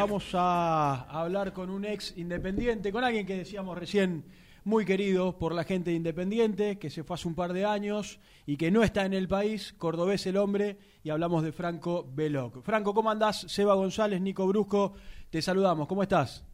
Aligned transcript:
vamos 0.00 0.30
a 0.32 1.02
hablar 1.10 1.52
con 1.52 1.68
un 1.68 1.84
ex 1.84 2.16
independiente, 2.16 2.90
con 2.90 3.04
alguien 3.04 3.26
que 3.26 3.36
decíamos 3.36 3.76
recién 3.76 4.24
muy 4.64 4.86
querido 4.86 5.36
por 5.38 5.54
la 5.54 5.64
gente 5.64 5.90
de 5.90 5.96
Independiente, 5.96 6.78
que 6.78 6.88
se 6.88 7.04
fue 7.04 7.14
hace 7.14 7.28
un 7.28 7.34
par 7.34 7.52
de 7.52 7.66
años 7.66 8.18
y 8.46 8.56
que 8.56 8.70
no 8.70 8.82
está 8.82 9.04
en 9.04 9.12
el 9.12 9.28
país, 9.28 9.74
cordobés 9.76 10.26
el 10.26 10.38
hombre, 10.38 10.78
y 11.02 11.10
hablamos 11.10 11.42
de 11.42 11.52
Franco 11.52 12.08
Veloc. 12.14 12.62
Franco, 12.62 12.94
¿cómo 12.94 13.10
andás? 13.10 13.40
Seba 13.40 13.74
González, 13.74 14.22
Nico 14.22 14.46
Brusco, 14.46 14.94
te 15.28 15.42
saludamos, 15.42 15.86
¿cómo 15.86 16.02
estás? 16.02 16.46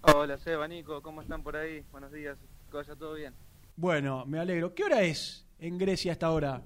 Hola 0.00 0.36
Seba, 0.38 0.66
Nico, 0.66 1.02
¿cómo 1.02 1.22
están 1.22 1.44
por 1.44 1.54
ahí? 1.54 1.84
Buenos 1.92 2.10
días, 2.10 2.36
que 2.68 2.76
vaya 2.76 2.96
todo 2.96 3.14
bien. 3.14 3.32
Bueno, 3.76 4.26
me 4.26 4.40
alegro. 4.40 4.74
¿Qué 4.74 4.82
hora 4.82 5.02
es 5.02 5.46
en 5.60 5.78
Grecia 5.78 6.12
hasta 6.12 6.26
ahora? 6.26 6.62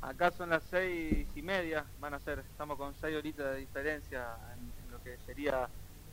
Acá 0.00 0.30
son 0.30 0.50
las 0.50 0.62
seis 0.64 1.26
y 1.34 1.42
media, 1.42 1.84
van 2.00 2.14
a 2.14 2.20
ser, 2.20 2.40
estamos 2.40 2.76
con 2.76 2.94
seis 3.00 3.16
horitas 3.16 3.46
de 3.52 3.56
diferencia 3.56 4.36
en, 4.54 4.90
lo 4.90 5.02
que 5.02 5.16
sería 5.26 5.68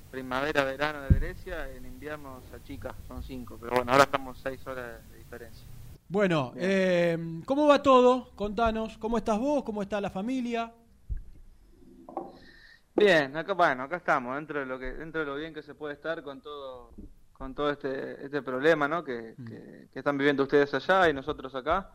primavera, 0.09 0.63
verano 0.63 1.01
de 1.01 1.19
Grecia, 1.19 1.69
en 1.69 1.85
invierno 1.85 2.41
se 2.51 2.63
chica, 2.63 2.95
son 3.07 3.23
cinco, 3.23 3.57
pero 3.59 3.75
bueno, 3.75 3.91
ahora 3.91 4.03
estamos 4.03 4.39
seis 4.41 4.65
horas 4.67 5.01
de 5.11 5.17
diferencia. 5.17 5.65
Bueno, 6.07 6.53
eh, 6.55 7.17
¿cómo 7.45 7.67
va 7.67 7.81
todo? 7.81 8.29
Contanos, 8.35 8.97
¿cómo 8.97 9.17
estás 9.17 9.39
vos? 9.39 9.63
¿Cómo 9.63 9.81
está 9.81 9.99
la 9.99 10.09
familia? 10.09 10.71
Bien, 12.95 13.35
acá 13.35 13.53
bueno, 13.53 13.83
acá 13.83 13.97
estamos, 13.97 14.35
dentro 14.35 14.59
de 14.59 14.65
lo 14.65 14.77
que, 14.77 14.93
dentro 14.93 15.21
de 15.21 15.27
lo 15.27 15.35
bien 15.35 15.53
que 15.53 15.63
se 15.63 15.73
puede 15.73 15.95
estar 15.95 16.21
con 16.21 16.41
todo, 16.41 16.91
con 17.31 17.55
todo 17.55 17.71
este, 17.71 18.23
este 18.23 18.41
problema, 18.41 18.87
¿no? 18.87 19.03
Que, 19.03 19.33
mm. 19.35 19.45
que, 19.45 19.87
que 19.91 19.99
están 19.99 20.17
viviendo 20.17 20.43
ustedes 20.43 20.73
allá 20.73 21.09
y 21.09 21.13
nosotros 21.13 21.53
acá. 21.55 21.89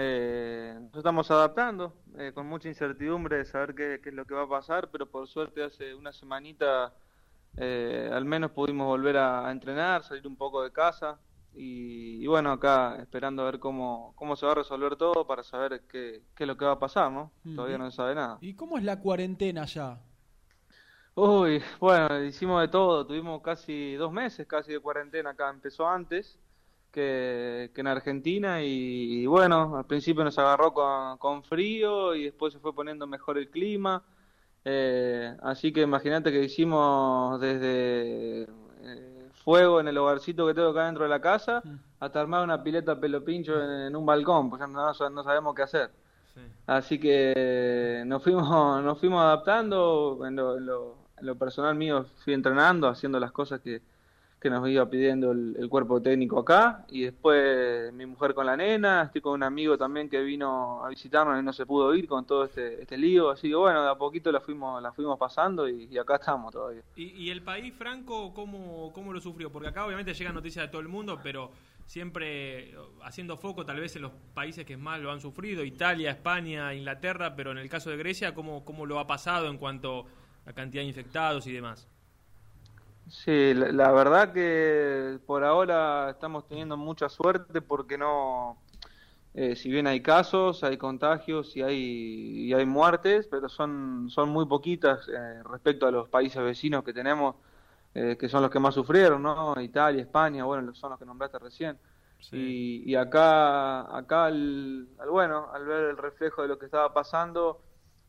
Eh, 0.00 0.78
nos 0.80 0.98
estamos 0.98 1.28
adaptando 1.28 1.92
eh, 2.16 2.30
con 2.32 2.46
mucha 2.46 2.68
incertidumbre 2.68 3.38
de 3.38 3.44
saber 3.44 3.74
qué, 3.74 3.94
es 3.94 4.14
lo 4.14 4.24
que 4.26 4.34
va 4.34 4.44
a 4.44 4.48
pasar, 4.48 4.90
pero 4.92 5.10
por 5.10 5.26
suerte 5.26 5.64
hace 5.64 5.92
una 5.92 6.12
semanita 6.12 6.94
eh, 7.56 8.08
al 8.12 8.24
menos 8.24 8.52
pudimos 8.52 8.86
volver 8.86 9.16
a, 9.16 9.50
entrenar, 9.50 10.04
salir 10.04 10.24
un 10.28 10.36
poco 10.36 10.62
de 10.62 10.70
casa 10.70 11.18
y, 11.52 12.24
bueno, 12.28 12.52
acá 12.52 12.94
esperando 13.00 13.42
a 13.42 13.46
ver 13.46 13.58
cómo, 13.58 14.12
cómo 14.14 14.36
se 14.36 14.46
va 14.46 14.52
a 14.52 14.54
resolver 14.54 14.94
todo 14.94 15.26
para 15.26 15.42
saber 15.42 15.82
qué, 15.90 16.22
qué 16.36 16.44
es 16.44 16.46
lo 16.46 16.56
que 16.56 16.64
va 16.64 16.72
a 16.72 16.78
pasar, 16.78 17.10
¿no? 17.10 17.32
Todavía 17.56 17.78
no 17.78 17.90
se 17.90 17.96
sabe 17.96 18.14
nada. 18.14 18.38
¿Y 18.40 18.54
cómo 18.54 18.78
es 18.78 18.84
la 18.84 19.00
cuarentena 19.00 19.64
ya? 19.64 19.98
Uy, 21.16 21.60
bueno, 21.80 22.22
hicimos 22.22 22.60
de 22.60 22.68
todo, 22.68 23.04
tuvimos 23.04 23.42
casi 23.42 23.94
dos 23.94 24.12
meses 24.12 24.46
casi 24.46 24.74
de 24.74 24.78
cuarentena 24.78 25.30
acá, 25.30 25.50
empezó 25.50 25.88
antes 25.88 26.38
que, 26.90 27.70
en 27.74 27.86
Argentina 27.86 28.62
y, 28.62 29.26
bueno, 29.26 29.76
al 29.76 29.86
principio 29.86 30.24
nos 30.24 30.38
agarró 30.38 30.72
con, 30.72 31.42
frío 31.44 32.14
y 32.14 32.24
después 32.24 32.52
se 32.52 32.60
fue 32.60 32.74
poniendo 32.74 33.06
mejor 33.06 33.38
el 33.38 33.50
clima. 33.50 34.02
Eh, 34.64 35.36
así 35.42 35.72
que 35.72 35.82
imagínate 35.82 36.32
que 36.32 36.42
hicimos 36.44 37.40
desde 37.40 38.42
eh, 38.82 39.28
fuego 39.44 39.80
en 39.80 39.88
el 39.88 39.96
hogarcito 39.96 40.46
que 40.46 40.54
tengo 40.54 40.70
acá 40.70 40.86
dentro 40.86 41.04
de 41.04 41.10
la 41.10 41.20
casa 41.20 41.62
mm. 41.64 41.76
hasta 42.00 42.20
armar 42.20 42.44
una 42.44 42.62
pileta 42.62 42.98
pelo 42.98 43.24
pincho 43.24 43.54
en, 43.62 43.94
un 43.94 44.04
balcón, 44.04 44.50
pues 44.50 44.60
ya 44.60 44.66
no, 44.66 44.92
no 45.10 45.22
sabemos 45.22 45.54
qué 45.54 45.62
hacer. 45.62 45.90
Así 46.66 47.00
que 47.00 48.02
nos 48.06 48.22
fuimos, 48.22 48.48
nos 48.84 48.98
fuimos 48.98 49.20
adaptando, 49.22 50.20
en 50.26 50.36
lo, 50.36 50.58
en 50.58 51.26
lo 51.26 51.34
personal 51.36 51.74
mío 51.74 52.04
fui 52.24 52.34
entrenando, 52.34 52.88
haciendo 52.88 53.18
las 53.18 53.32
cosas 53.32 53.60
que, 53.60 53.82
que 54.40 54.50
nos 54.50 54.68
iba 54.68 54.88
pidiendo 54.88 55.32
el, 55.32 55.68
cuerpo 55.68 56.00
técnico 56.00 56.38
acá 56.38 56.86
y 56.88 57.02
después 57.02 57.92
mi 57.92 58.06
mujer 58.06 58.34
con 58.34 58.46
la 58.46 58.56
nena, 58.56 59.02
estoy 59.02 59.20
con 59.20 59.34
un 59.34 59.42
amigo 59.42 59.76
también 59.76 60.08
que 60.08 60.22
vino 60.22 60.84
a 60.84 60.88
visitarnos 60.88 61.38
y 61.40 61.42
no 61.42 61.52
se 61.52 61.66
pudo 61.66 61.94
ir 61.94 62.06
con 62.06 62.24
todo 62.24 62.44
este, 62.44 62.80
este 62.80 62.96
lío, 62.96 63.30
así 63.30 63.48
que 63.48 63.54
bueno, 63.54 63.82
de 63.82 63.90
a 63.90 63.96
poquito 63.96 64.30
la 64.30 64.40
fuimos, 64.40 64.80
la 64.80 64.92
fuimos 64.92 65.18
pasando 65.18 65.68
y, 65.68 65.98
acá 65.98 66.16
estamos 66.16 66.52
todavía. 66.52 66.82
¿Y, 66.96 67.30
el 67.30 67.42
país, 67.42 67.74
Franco, 67.74 68.32
¿cómo, 68.32 68.92
cómo 68.92 69.12
lo 69.12 69.20
sufrió? 69.20 69.50
Porque 69.50 69.68
acá 69.68 69.84
obviamente 69.84 70.14
llegan 70.14 70.34
noticias 70.34 70.66
de 70.66 70.68
todo 70.70 70.80
el 70.80 70.88
mundo, 70.88 71.18
pero 71.22 71.50
siempre 71.84 72.74
haciendo 73.02 73.36
foco 73.36 73.66
tal 73.66 73.80
vez 73.80 73.96
en 73.96 74.02
los 74.02 74.12
países 74.34 74.64
que 74.64 74.76
más 74.76 75.00
lo 75.00 75.10
han 75.10 75.20
sufrido, 75.20 75.64
Italia, 75.64 76.10
España, 76.10 76.72
Inglaterra, 76.74 77.34
pero 77.34 77.50
en 77.50 77.58
el 77.58 77.68
caso 77.68 77.90
de 77.90 77.96
Grecia, 77.96 78.34
¿cómo, 78.34 78.64
cómo 78.64 78.86
lo 78.86 79.00
ha 79.00 79.06
pasado 79.06 79.48
en 79.48 79.58
cuanto 79.58 80.06
a 80.46 80.52
cantidad 80.52 80.82
de 80.82 80.88
infectados 80.88 81.46
y 81.46 81.52
demás? 81.52 81.88
Sí, 83.08 83.54
la, 83.54 83.90
verdad 83.92 84.32
que 84.34 85.18
por 85.26 85.42
ahora 85.42 86.10
estamos 86.10 86.46
teniendo 86.46 86.76
mucha 86.76 87.08
suerte 87.08 87.62
porque 87.62 87.96
no, 87.96 88.58
eh, 89.34 89.56
si 89.56 89.70
bien 89.70 89.86
hay 89.86 90.02
casos, 90.02 90.62
hay 90.62 90.76
contagios 90.76 91.56
y 91.56 91.62
hay, 91.62 91.76
y 92.48 92.52
hay 92.52 92.66
muertes, 92.66 93.26
pero 93.30 93.48
son, 93.48 94.10
son 94.10 94.28
muy 94.28 94.46
poquitas 94.46 95.08
eh, 95.08 95.42
respecto 95.44 95.86
a 95.86 95.90
los 95.90 96.08
países 96.08 96.42
vecinos 96.42 96.84
que 96.84 96.92
tenemos, 96.92 97.36
eh, 97.94 98.16
que 98.18 98.28
son 98.28 98.42
los 98.42 98.50
que 98.50 98.58
más 98.58 98.74
sufrieron, 98.74 99.22
¿no? 99.22 99.58
Italia, 99.60 100.02
España, 100.02 100.44
bueno, 100.44 100.74
son 100.74 100.90
los 100.90 100.98
que 100.98 101.06
nombraste 101.06 101.38
recién. 101.38 101.78
Y, 102.32 102.82
y, 102.90 102.96
acá, 102.96 103.96
acá 103.96 104.26
al, 104.26 104.88
bueno, 105.08 105.48
al 105.52 105.64
ver 105.64 105.84
el 105.90 105.96
reflejo 105.96 106.42
de 106.42 106.48
lo 106.48 106.58
que 106.58 106.66
estaba 106.66 106.92
pasando, 106.92 107.62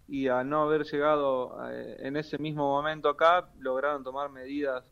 y 0.10 0.28
a 0.28 0.44
no 0.44 0.64
haber 0.64 0.86
llegado 0.86 1.58
eh, 1.70 1.98
en 2.00 2.18
ese 2.18 2.38
mismo 2.40 2.64
momento 2.68 3.10
acá, 3.10 3.50
lograron 3.60 4.04
tomar 4.04 4.32
medidas 4.32 4.84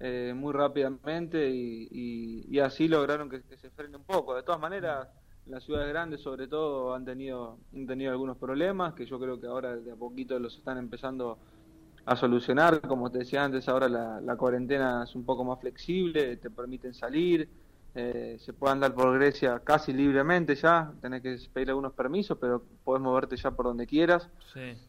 eh, 0.00 0.34
muy 0.36 0.52
rápidamente 0.52 1.48
y, 1.50 2.58
así 2.60 2.86
lograron 2.88 3.30
que, 3.30 3.40
se 3.56 3.70
frene 3.70 3.96
un 3.96 4.04
poco. 4.04 4.34
De 4.34 4.42
todas 4.42 4.60
maneras, 4.60 5.08
las 5.46 5.64
ciudades 5.64 5.88
grandes 5.88 6.20
sobre 6.20 6.46
todo 6.46 6.94
han 6.94 7.04
tenido, 7.04 7.58
han 7.74 7.86
tenido 7.86 8.10
algunos 8.10 8.36
problemas 8.36 8.94
que 8.94 9.06
yo 9.06 9.18
creo 9.18 9.40
que 9.40 9.46
ahora 9.46 9.76
de 9.76 9.92
a 9.92 9.96
poquito 9.96 10.38
los 10.38 10.56
están 10.56 10.76
empezando 10.78 11.38
a 12.04 12.16
solucionar. 12.16 12.80
Como 12.82 13.10
te 13.10 13.18
decía 13.18 13.44
antes, 13.44 13.68
ahora 13.68 13.88
la 13.88 14.36
cuarentena 14.36 15.04
es 15.04 15.14
un 15.14 15.24
poco 15.24 15.44
más 15.44 15.58
flexible, 15.60 16.36
te 16.36 16.50
permiten 16.50 16.92
salir 16.92 17.48
eh, 17.98 18.36
se 18.38 18.52
puede 18.52 18.74
andar 18.74 18.94
por 18.94 19.18
Grecia 19.18 19.58
casi 19.64 19.90
libremente 19.90 20.54
ya, 20.54 20.92
tenés 21.00 21.22
que 21.22 21.38
pedir 21.50 21.70
algunos 21.70 21.94
permisos, 21.94 22.36
pero 22.38 22.62
podés 22.84 23.02
moverte 23.02 23.38
ya 23.38 23.52
por 23.52 23.64
donde 23.64 23.86
quieras. 23.86 24.28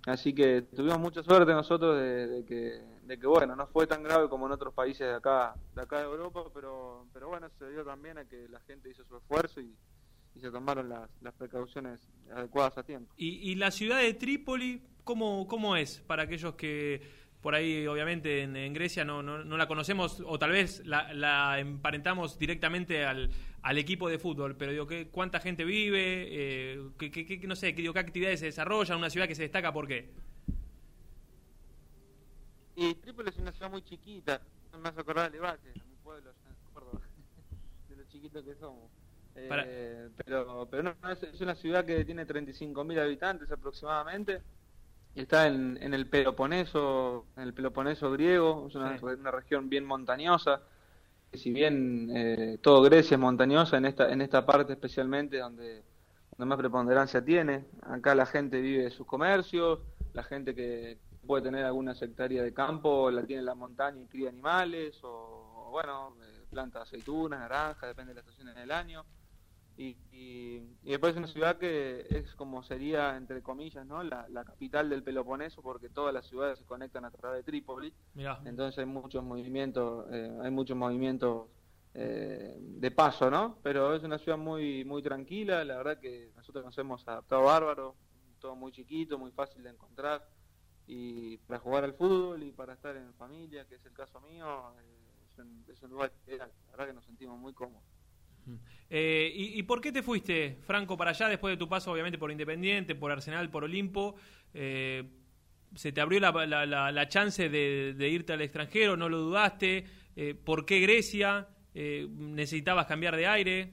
Así 0.06 0.34
que 0.34 0.64
tuvimos 0.64 1.00
mucha 1.00 1.24
suerte 1.24 1.54
nosotros 1.54 1.98
de, 1.98 2.44
que, 2.46 2.82
de 3.06 3.18
que, 3.18 3.26
bueno, 3.26 3.56
no 3.56 3.66
fue 3.68 3.88
tan 3.88 4.04
grave 4.04 4.28
como 4.28 4.46
en 4.48 4.52
otros 4.52 4.74
países 4.74 5.08
de 5.08 5.14
acá 5.14 5.56
de 5.74 5.82
acá 5.82 6.00
de 6.00 6.04
Europa, 6.04 6.44
pero, 6.54 7.06
pero 7.14 7.30
bueno, 7.30 7.48
se 7.58 7.70
dio 7.72 7.86
también 7.86 8.18
a 8.18 8.26
que 8.26 8.50
la 8.50 8.60
gente 8.60 8.90
hizo 8.90 9.06
su 9.06 9.16
esfuerzo 9.16 9.62
y, 9.62 9.74
se 10.38 10.52
tomaron 10.52 10.88
las, 10.88 11.10
las, 11.22 11.34
precauciones 11.34 12.00
adecuadas 12.32 12.78
a 12.78 12.84
tiempo. 12.84 13.12
¿Y, 13.18 13.52
¿Y 13.52 13.56
la 13.56 13.72
ciudad 13.72 13.98
de 13.98 14.14
Trípoli, 14.14 14.84
cómo, 15.04 15.48
cómo 15.48 15.76
es 15.76 16.00
para 16.02 16.24
aquellos 16.24 16.54
que 16.54 17.02
por 17.48 17.56
ahí 17.56 17.88
obviamente 17.88 18.42
en, 18.42 18.74
Grecia 18.74 19.06
no, 19.06 19.24
no, 19.24 19.42
no, 19.42 19.56
la 19.56 19.70
conocemos 19.70 20.22
o 20.26 20.38
tal 20.38 20.52
vez 20.52 20.86
la, 20.86 21.14
la 21.14 21.58
emparentamos 21.60 22.38
directamente 22.38 23.06
al, 23.06 23.32
al, 23.62 23.78
equipo 23.78 24.10
de 24.10 24.20
fútbol, 24.20 24.58
pero 24.58 24.74
digo, 24.74 24.86
¿qué, 24.86 25.08
¿cuánta 25.08 25.40
gente 25.40 25.64
vive? 25.64 26.26
Eh, 26.30 26.90
¿qué, 27.00 27.10
qué, 27.10 27.48
no 27.48 27.56
sé, 27.56 27.74
¿qué, 27.74 27.90
¿qué 27.90 28.00
actividades 28.00 28.42
se 28.42 28.48
desarrollan? 28.48 28.98
¿Una 28.98 29.10
ciudad 29.10 29.30
que 29.30 29.36
se 29.36 29.44
destaca 29.44 29.72
por 29.72 29.88
qué? 29.88 30.10
Y 32.76 32.96
Trípoli 32.96 33.30
es 33.30 33.38
una 33.38 33.54
ciudad 33.54 33.72
muy 33.72 33.82
chiquita, 33.82 34.42
no 34.74 34.80
me 34.80 34.90
hace 34.90 35.00
acordar 35.00 35.32
de 35.32 35.40
Valle, 35.40 35.72
mi 35.74 35.96
pueblo, 36.04 36.34
de 37.88 37.96
lo 37.96 38.04
chiquito 38.10 38.44
que 38.44 38.56
somos. 38.56 38.92
Eh, 39.38 40.10
pero 40.18 40.68
pero 40.70 40.84
no, 40.84 41.12
es, 41.14 41.24
es, 41.24 41.40
una 41.40 41.56
ciudad 41.56 41.86
que 41.86 42.04
tiene 42.04 42.28
35.000 42.28 43.00
habitantes 43.00 43.50
aproximadamente 43.50 44.42
está 45.22 45.48
en, 45.48 45.78
en, 45.82 45.94
el 45.94 46.08
Peloponeso, 46.08 47.26
en 47.36 47.44
el 47.44 47.54
Peloponeso 47.54 48.12
griego, 48.12 48.68
es 48.68 48.76
una, 48.76 48.98
una 49.02 49.32
región 49.32 49.70
bien 49.70 49.86
montañosa. 49.86 50.62
Si 51.34 51.52
bien 51.52 52.10
eh, 52.16 52.58
todo 52.62 52.82
Grecia 52.82 53.16
es 53.16 53.20
montañosa, 53.20 53.78
en 53.78 53.86
esta, 53.86 54.12
en 54.12 54.22
esta 54.22 54.46
parte 54.46 54.74
especialmente 54.74 55.38
donde, 55.40 55.84
donde 56.32 56.46
más 56.46 56.58
preponderancia 56.58 57.24
tiene, 57.24 57.66
acá 57.82 58.16
la 58.16 58.26
gente 58.26 58.62
vive 58.62 58.84
de 58.84 58.92
sus 58.92 59.06
comercios, 59.06 59.80
la 60.14 60.24
gente 60.24 60.56
que 60.56 60.98
puede 61.26 61.44
tener 61.44 61.66
alguna 61.66 61.92
hectárea 61.92 62.42
de 62.42 62.54
campo 62.54 63.12
la 63.12 63.24
tiene 63.24 63.42
en 63.42 63.46
la 63.46 63.56
montaña 63.56 64.02
y 64.02 64.08
cría 64.08 64.30
animales, 64.30 65.00
o, 65.04 65.70
bueno, 65.72 66.16
eh, 66.24 66.46
planta 66.50 66.82
aceitunas, 66.82 67.40
naranjas, 67.40 67.90
depende 67.90 68.12
de 68.12 68.16
la 68.16 68.22
estación 68.22 68.50
en 68.50 68.58
el 68.58 68.72
año. 68.72 69.06
Y, 69.78 69.96
y, 70.12 70.60
después 70.82 71.12
es 71.12 71.18
una 71.18 71.28
ciudad 71.28 71.58
que 71.58 72.08
es 72.10 72.34
como 72.34 72.64
sería, 72.64 73.16
entre 73.16 73.44
comillas, 73.44 73.86
¿no? 73.86 74.02
la, 74.02 74.26
capital 74.44 74.90
del 74.90 75.04
Peloponeso, 75.04 75.62
porque 75.62 75.88
todas 75.90 76.14
las 76.14 76.26
ciudades 76.26 76.58
se 76.58 76.66
conectan 76.66 77.06
a 77.06 77.12
través 77.12 77.46
de 77.46 77.52
Trípoli. 77.52 77.94
Entonces 78.44 78.80
hay 78.80 78.86
muchos 78.86 79.24
movimientos, 79.24 80.08
eh, 80.12 80.36
hay 80.42 80.50
muchos 80.50 80.76
movimientos 80.76 81.48
eh, 81.94 82.56
de 82.60 82.92
paso, 82.92 83.30
¿no? 83.30 83.60
Pero 83.62 83.94
es 83.94 84.04
una 84.04 84.18
ciudad 84.18 84.38
muy, 84.38 84.84
muy 84.84 85.04
tranquila, 85.04 85.64
la 85.64 85.78
verdad 85.78 86.00
que 86.00 86.32
nosotros 86.36 86.66
nos 86.66 86.78
hemos 86.80 87.08
adaptado 87.08 87.44
bárbaro, 87.44 87.96
todo 88.40 88.56
muy 88.56 88.72
chiquito, 88.72 89.20
muy 89.20 89.32
fácil 89.32 89.62
de 89.64 89.70
encontrar. 89.70 90.28
Y 90.88 91.38
para 91.40 91.60
jugar 91.60 91.84
al 91.84 91.94
fútbol 91.94 92.42
y 92.42 92.52
para 92.52 92.74
estar 92.74 92.96
en 92.96 93.14
familia, 93.16 93.66
que 93.66 93.76
es 93.76 93.86
el 93.86 93.94
caso 93.94 94.22
mío, 94.22 94.74
eh, 94.80 95.32
es, 95.32 95.40
un, 95.40 95.66
es 95.68 95.84
un 95.84 95.92
lugar 95.92 96.12
ideal. 96.26 96.52
La 96.66 96.72
verdad 96.72 96.88
que 96.88 96.94
nos 96.94 97.06
sentimos 97.06 97.38
muy 97.38 97.54
cómodos. 97.54 97.97
Eh, 98.90 99.32
¿y, 99.36 99.62
por 99.64 99.82
qué 99.82 99.92
te 99.92 100.02
fuiste, 100.02 100.60
Franco, 100.66 100.98
para 100.98 101.12
allá 101.12 101.28
después 101.28 101.54
de 101.54 101.58
tu 101.58 101.68
paso, 101.68 101.92
obviamente, 101.92 102.18
por 102.18 102.32
Independiente, 102.32 102.96
por 102.96 103.12
Arsenal, 103.12 103.50
por 103.50 103.66
Olimpo? 103.66 104.16
Eh, 104.54 105.04
¿Se 105.76 105.92
te 105.92 106.00
abrió 106.00 106.20
la, 106.22 106.66
la, 106.66 107.08
chance 107.10 107.50
de, 107.50 108.10
irte 108.10 108.34
al 108.34 108.42
extranjero? 108.42 108.96
¿No 108.96 109.10
lo 109.10 109.20
dudaste? 109.20 109.86
Eh, 110.16 110.34
¿Por 110.36 110.66
qué 110.66 110.80
Grecia? 110.80 111.48
¿Necesitabas 111.74 112.88
cambiar 112.88 113.16
de 113.16 113.28
aire? 113.28 113.72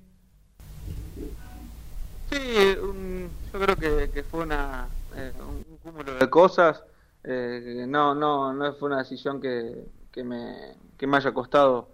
Sí, 2.30 2.38
yo 2.74 3.60
creo 3.60 4.10
que, 4.10 4.22
fue 4.24 4.42
una, 4.42 4.88
un 5.14 5.78
cúmulo 5.78 6.14
de 6.16 6.28
cosas. 6.28 6.82
no, 7.24 8.14
no, 8.14 8.52
no 8.52 8.74
fue 8.74 8.88
una 8.88 8.98
decisión 8.98 9.40
que, 9.40 9.86
que, 10.10 10.24
me, 10.24 10.74
que 10.98 11.06
me 11.06 11.16
haya 11.16 11.32
costado 11.32 11.93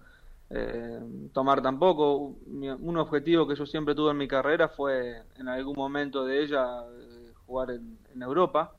tomar 1.33 1.63
tampoco. 1.63 2.35
Un 2.47 2.97
objetivo 2.97 3.47
que 3.47 3.55
yo 3.55 3.67
siempre 3.67 3.95
tuve 3.95 4.11
en 4.11 4.17
mi 4.17 4.27
carrera 4.27 4.69
fue 4.69 5.23
en 5.37 5.49
algún 5.49 5.77
momento 5.77 6.25
de 6.25 6.43
ella 6.43 6.85
jugar 7.47 7.71
en 7.71 8.23
Europa 8.23 8.73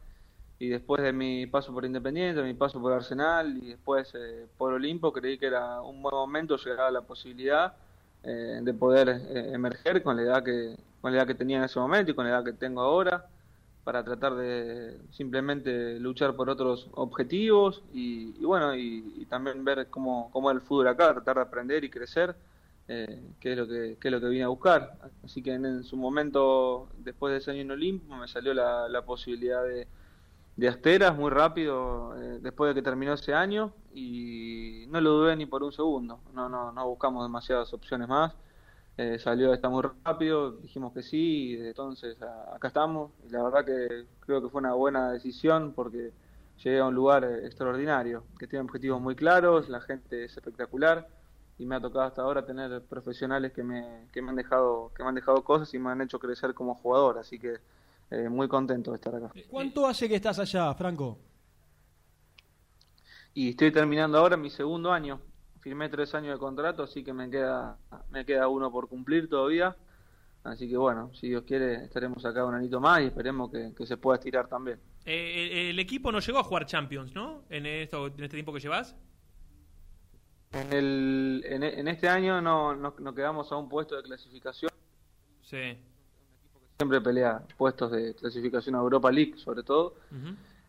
y 0.61 0.69
después 0.69 1.01
de 1.01 1.11
mi 1.11 1.47
paso 1.47 1.73
por 1.73 1.85
Independiente, 1.85 2.43
mi 2.43 2.53
paso 2.53 2.79
por 2.79 2.93
Arsenal 2.93 3.57
y 3.57 3.69
después 3.69 4.13
eh, 4.13 4.45
por 4.59 4.73
Olimpo, 4.73 5.11
creí 5.11 5.39
que 5.39 5.47
era 5.47 5.81
un 5.81 6.03
buen 6.03 6.13
momento 6.13 6.55
llegar 6.55 6.85
a 6.85 6.91
la 6.91 7.01
posibilidad 7.01 7.73
eh, 8.21 8.59
de 8.61 8.71
poder 8.75 9.09
eh, 9.09 9.53
emerger 9.53 10.03
con 10.03 10.17
la 10.17 10.21
edad 10.21 10.43
que 10.43 10.77
con 11.01 11.11
la 11.11 11.17
edad 11.17 11.25
que 11.25 11.33
tenía 11.33 11.57
en 11.57 11.63
ese 11.63 11.79
momento 11.79 12.11
y 12.11 12.13
con 12.13 12.25
la 12.25 12.33
edad 12.33 12.43
que 12.43 12.53
tengo 12.53 12.81
ahora 12.81 13.25
para 13.83 14.03
tratar 14.03 14.35
de 14.35 14.97
simplemente 15.11 15.99
luchar 15.99 16.35
por 16.35 16.49
otros 16.49 16.89
objetivos 16.93 17.83
y, 17.93 18.31
bueno 18.43 18.75
y, 18.75 19.25
también 19.29 19.63
ver 19.63 19.87
cómo, 19.89 20.29
cómo 20.31 20.51
es 20.51 20.55
el 20.55 20.61
fútbol 20.61 20.87
acá, 20.87 21.13
tratar 21.13 21.37
de 21.37 21.41
aprender 21.41 21.83
y 21.83 21.89
crecer 21.89 22.35
que 22.87 23.53
es 23.53 23.57
lo 23.57 23.65
que, 23.67 23.97
es 24.03 24.11
lo 24.11 24.19
que 24.19 24.27
vine 24.27 24.43
a 24.43 24.49
buscar. 24.49 24.97
Así 25.23 25.41
que 25.41 25.53
en, 25.53 25.85
su 25.85 25.95
momento, 25.95 26.89
después 26.97 27.31
de 27.31 27.37
ese 27.37 27.51
año 27.51 27.61
en 27.61 27.71
Olimpo, 27.71 28.13
me 28.17 28.27
salió 28.27 28.53
la 28.53 29.01
posibilidad 29.05 29.63
de, 29.63 29.87
de 30.55 30.67
Asteras 30.67 31.15
muy 31.17 31.31
rápido 31.31 32.15
eh, 32.17 32.39
después 32.41 32.69
de 32.69 32.75
que 32.75 32.83
terminó 32.83 33.13
ese 33.13 33.33
año 33.33 33.73
y 33.93 34.85
no 34.89 35.01
lo 35.01 35.11
dudé 35.11 35.35
ni 35.35 35.45
por 35.45 35.63
un 35.63 35.71
segundo. 35.71 36.19
No, 36.33 36.49
no, 36.49 36.71
no 36.71 36.87
buscamos 36.87 37.25
demasiadas 37.25 37.73
opciones 37.73 38.07
más. 38.07 38.33
Eh, 39.01 39.17
salió 39.17 39.51
esta 39.51 39.67
muy 39.67 39.81
rápido, 40.03 40.51
dijimos 40.51 40.93
que 40.93 41.01
sí 41.01 41.53
y 41.53 41.67
entonces 41.67 42.21
acá 42.21 42.67
estamos. 42.67 43.11
Y 43.27 43.31
la 43.31 43.41
verdad 43.41 43.65
que 43.65 44.05
creo 44.19 44.43
que 44.43 44.49
fue 44.49 44.59
una 44.59 44.73
buena 44.73 45.11
decisión 45.11 45.73
porque 45.73 46.11
llegué 46.63 46.79
a 46.79 46.85
un 46.85 46.93
lugar 46.93 47.23
eh, 47.23 47.47
extraordinario, 47.47 48.23
que 48.37 48.45
tiene 48.45 48.63
objetivos 48.63 49.01
muy 49.01 49.15
claros, 49.15 49.69
la 49.69 49.81
gente 49.81 50.25
es 50.25 50.37
espectacular 50.37 51.07
y 51.57 51.65
me 51.65 51.75
ha 51.75 51.81
tocado 51.81 52.05
hasta 52.05 52.21
ahora 52.21 52.45
tener 52.45 52.79
profesionales 52.83 53.53
que 53.53 53.63
me, 53.63 54.07
que 54.11 54.21
me 54.21 54.29
han 54.29 54.35
dejado 54.35 54.91
que 54.95 55.01
me 55.01 55.09
han 55.09 55.15
dejado 55.15 55.43
cosas 55.43 55.73
y 55.73 55.79
me 55.79 55.89
han 55.89 56.01
hecho 56.01 56.19
crecer 56.19 56.53
como 56.53 56.75
jugador, 56.75 57.17
así 57.17 57.39
que 57.39 57.55
eh, 58.11 58.29
muy 58.29 58.47
contento 58.47 58.91
de 58.91 58.97
estar 58.97 59.15
acá. 59.15 59.31
¿Cuánto 59.49 59.87
hace 59.87 60.07
que 60.07 60.15
estás 60.15 60.37
allá, 60.37 60.71
Franco? 60.75 61.17
Y 63.33 63.49
estoy 63.49 63.71
terminando 63.71 64.19
ahora 64.19 64.37
mi 64.37 64.51
segundo 64.51 64.91
año. 64.91 65.19
Firmé 65.61 65.89
tres 65.89 66.13
años 66.15 66.33
de 66.33 66.39
contrato, 66.39 66.83
así 66.83 67.03
que 67.03 67.13
me 67.13 67.29
queda, 67.29 67.77
me 68.09 68.25
queda 68.25 68.47
uno 68.47 68.71
por 68.71 68.87
cumplir 68.87 69.29
todavía. 69.29 69.75
Así 70.43 70.67
que 70.67 70.75
bueno, 70.75 71.11
si 71.13 71.29
Dios 71.29 71.43
quiere, 71.43 71.83
estaremos 71.83 72.25
acá 72.25 72.43
un 72.45 72.55
anito 72.55 72.79
más 72.79 73.01
y 73.01 73.05
esperemos 73.05 73.51
que, 73.51 73.85
se 73.85 73.97
pueda 73.97 74.17
estirar 74.17 74.47
también. 74.47 74.79
Eh, 75.05 75.69
el 75.69 75.79
equipo 75.79 76.11
no 76.11 76.19
llegó 76.19 76.39
a 76.39 76.43
jugar 76.43 76.65
Champions, 76.65 77.13
¿no? 77.13 77.43
En, 77.49 77.67
esto, 77.67 78.07
en 78.07 78.23
este 78.23 78.37
tiempo 78.37 78.51
que 78.51 78.59
llevas. 78.59 78.95
En, 80.51 80.73
el, 80.73 81.43
en, 81.45 81.87
este 81.87 82.09
año 82.09 82.41
no, 82.41 82.75
no, 82.75 83.15
quedamos 83.15 83.51
a 83.51 83.55
un 83.55 83.69
puesto 83.69 83.95
de 83.95 84.03
clasificación. 84.03 84.71
Sí 85.41 85.77
siempre 86.81 86.99
pelea 86.99 87.43
puestos 87.57 87.91
de 87.91 88.15
clasificación 88.15 88.73
a 88.73 88.79
Europa 88.79 89.11
League, 89.11 89.37
sobre 89.37 89.61
todo. 89.61 89.93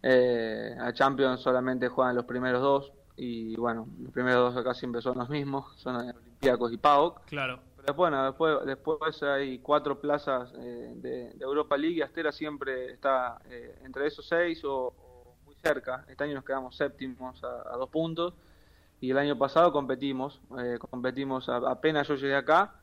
Eh, 0.02 0.76
a 0.78 0.92
Champions 0.92 1.40
solamente 1.40 1.88
juegan 1.88 2.14
los 2.14 2.26
primeros 2.26 2.60
dos 2.60 2.92
y 3.16 3.56
bueno, 3.56 3.86
los 4.00 4.12
primeros 4.12 4.54
dos 4.54 4.60
acá 4.60 4.74
siempre 4.74 5.02
son 5.02 5.18
los 5.18 5.28
mismos, 5.28 5.76
son 5.76 5.96
Olympiacos 5.96 6.72
y 6.72 6.76
PAOK. 6.76 7.24
Claro. 7.26 7.60
Pero 7.76 7.94
bueno, 7.94 8.24
después, 8.24 8.58
después 8.64 9.22
hay 9.22 9.58
cuatro 9.58 10.00
plazas 10.00 10.52
eh, 10.56 10.92
de, 10.96 11.32
Europa 11.40 11.76
League 11.76 11.96
y 11.96 12.02
Astera 12.02 12.30
siempre 12.30 12.92
está 12.92 13.40
eh, 13.46 13.78
entre 13.84 14.06
esos 14.06 14.26
seis 14.26 14.62
o, 14.64 14.94
muy 15.44 15.54
cerca. 15.56 16.04
Este 16.08 16.24
año 16.24 16.34
nos 16.34 16.44
quedamos 16.44 16.76
séptimos 16.76 17.42
a, 17.42 17.76
dos 17.76 17.88
puntos 17.90 18.34
y 19.00 19.10
el 19.10 19.18
año 19.18 19.36
pasado 19.36 19.72
competimos, 19.72 20.40
competimos 20.90 21.48
apenas 21.48 22.06
yo 22.06 22.14
llegué 22.14 22.36
acá, 22.36 22.76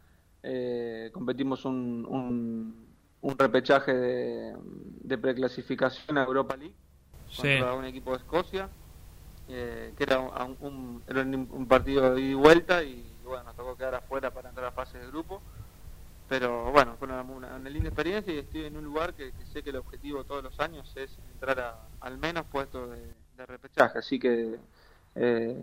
competimos 1.13 1.63
un 1.63 2.89
un 3.21 3.37
repechaje 3.37 3.93
de, 3.93 4.55
de 5.01 5.17
preclasificación 5.17 6.17
a 6.17 6.23
Europa 6.23 6.55
League 6.55 6.75
contra 7.35 7.73
un 7.73 7.85
equipo 7.85 8.11
de 8.11 8.17
Escocia, 8.17 8.69
eh, 9.49 9.93
que 9.97 10.03
era 10.03 10.19
un, 10.19 11.03
era 11.07 11.21
un, 11.21 11.65
partido 11.67 12.13
de 12.13 12.21
ida 12.21 12.29
y 12.29 12.33
vuelta 12.33 12.83
y 12.83 13.05
bueno, 13.23 13.43
nos 13.43 13.55
tocó 13.55 13.75
quedar 13.75 13.95
afuera 13.95 14.31
para 14.31 14.49
entrar 14.49 14.67
a 14.67 14.71
fase 14.71 14.97
de 14.97 15.07
grupo. 15.07 15.41
Pero 16.27 16.71
bueno, 16.71 16.95
fue 16.99 17.07
una, 17.07 17.57
linda 17.69 17.89
experiencia 17.89 18.33
y 18.33 18.37
estoy 18.37 18.65
en 18.65 18.77
un 18.77 18.83
lugar 18.83 19.13
que, 19.15 19.31
sé 19.51 19.63
que 19.63 19.71
el 19.71 19.77
objetivo 19.77 20.23
todos 20.23 20.43
los 20.43 20.59
años 20.59 20.95
es 20.95 21.17
entrar 21.33 21.59
a, 21.59 21.79
al 22.01 22.17
menos 22.17 22.45
puesto 22.51 22.87
de, 22.87 23.13
repechaje. 23.45 23.99
Así 23.99 24.19
que 24.19 24.57
eh, 25.15 25.55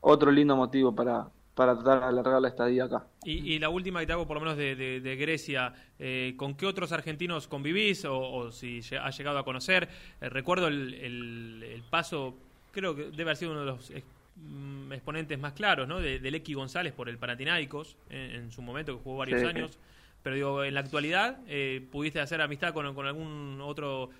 otro 0.00 0.30
lindo 0.30 0.54
motivo 0.54 0.94
para, 0.94 1.26
para 1.54 1.74
tratar 1.74 2.00
de 2.00 2.06
alargar 2.06 2.40
la 2.40 2.48
estadía 2.48 2.84
acá. 2.84 3.04
Y, 3.24 3.58
la 3.58 3.68
última 3.68 4.00
que 4.00 4.06
te 4.06 4.12
hago, 4.12 4.26
por 4.26 4.36
lo 4.36 4.40
menos 4.40 4.56
de, 4.56 5.16
Grecia, 5.18 5.72
eh, 5.98 6.34
¿con 6.36 6.54
qué 6.54 6.66
otros 6.66 6.92
argentinos 6.92 7.48
convivís 7.48 8.04
o, 8.04 8.50
si 8.50 8.80
has 9.00 9.16
llegado 9.16 9.38
a 9.38 9.44
conocer? 9.44 9.88
Eh, 10.20 10.28
recuerdo 10.28 10.68
el, 10.68 11.82
paso, 11.90 12.34
creo 12.74 12.94
que 12.94 13.04
debe 13.04 13.22
haber 13.22 13.36
sido 13.36 13.52
uno 13.52 13.60
de 13.60 13.66
los 13.66 13.92
mm, 14.36 14.92
exponentes 14.92 15.38
más 15.38 15.52
claros, 15.52 15.88
¿no? 15.88 16.00
De, 16.00 16.18
de 16.18 16.54
González 16.54 16.92
por 16.92 17.08
el 17.08 17.18
Panathinaikos 17.18 17.96
en, 18.10 18.50
su 18.52 18.60
momento, 18.60 18.96
que 18.96 19.02
jugó 19.02 19.18
varios 19.18 19.42
años. 19.42 19.78
Pero 20.22 20.36
digo, 20.36 20.64
en 20.64 20.74
la 20.74 20.80
actualidad, 20.80 21.38
eh, 21.46 21.86
¿pudiste 21.90 22.20
hacer 22.20 22.40
amistad 22.40 22.72
con, 22.72 22.94
con 22.94 23.06
algún 23.06 23.60
otro 23.62 24.10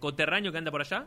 coterráneo 0.00 0.52
que 0.52 0.58
anda 0.58 0.70
por 0.70 0.82
allá? 0.82 1.06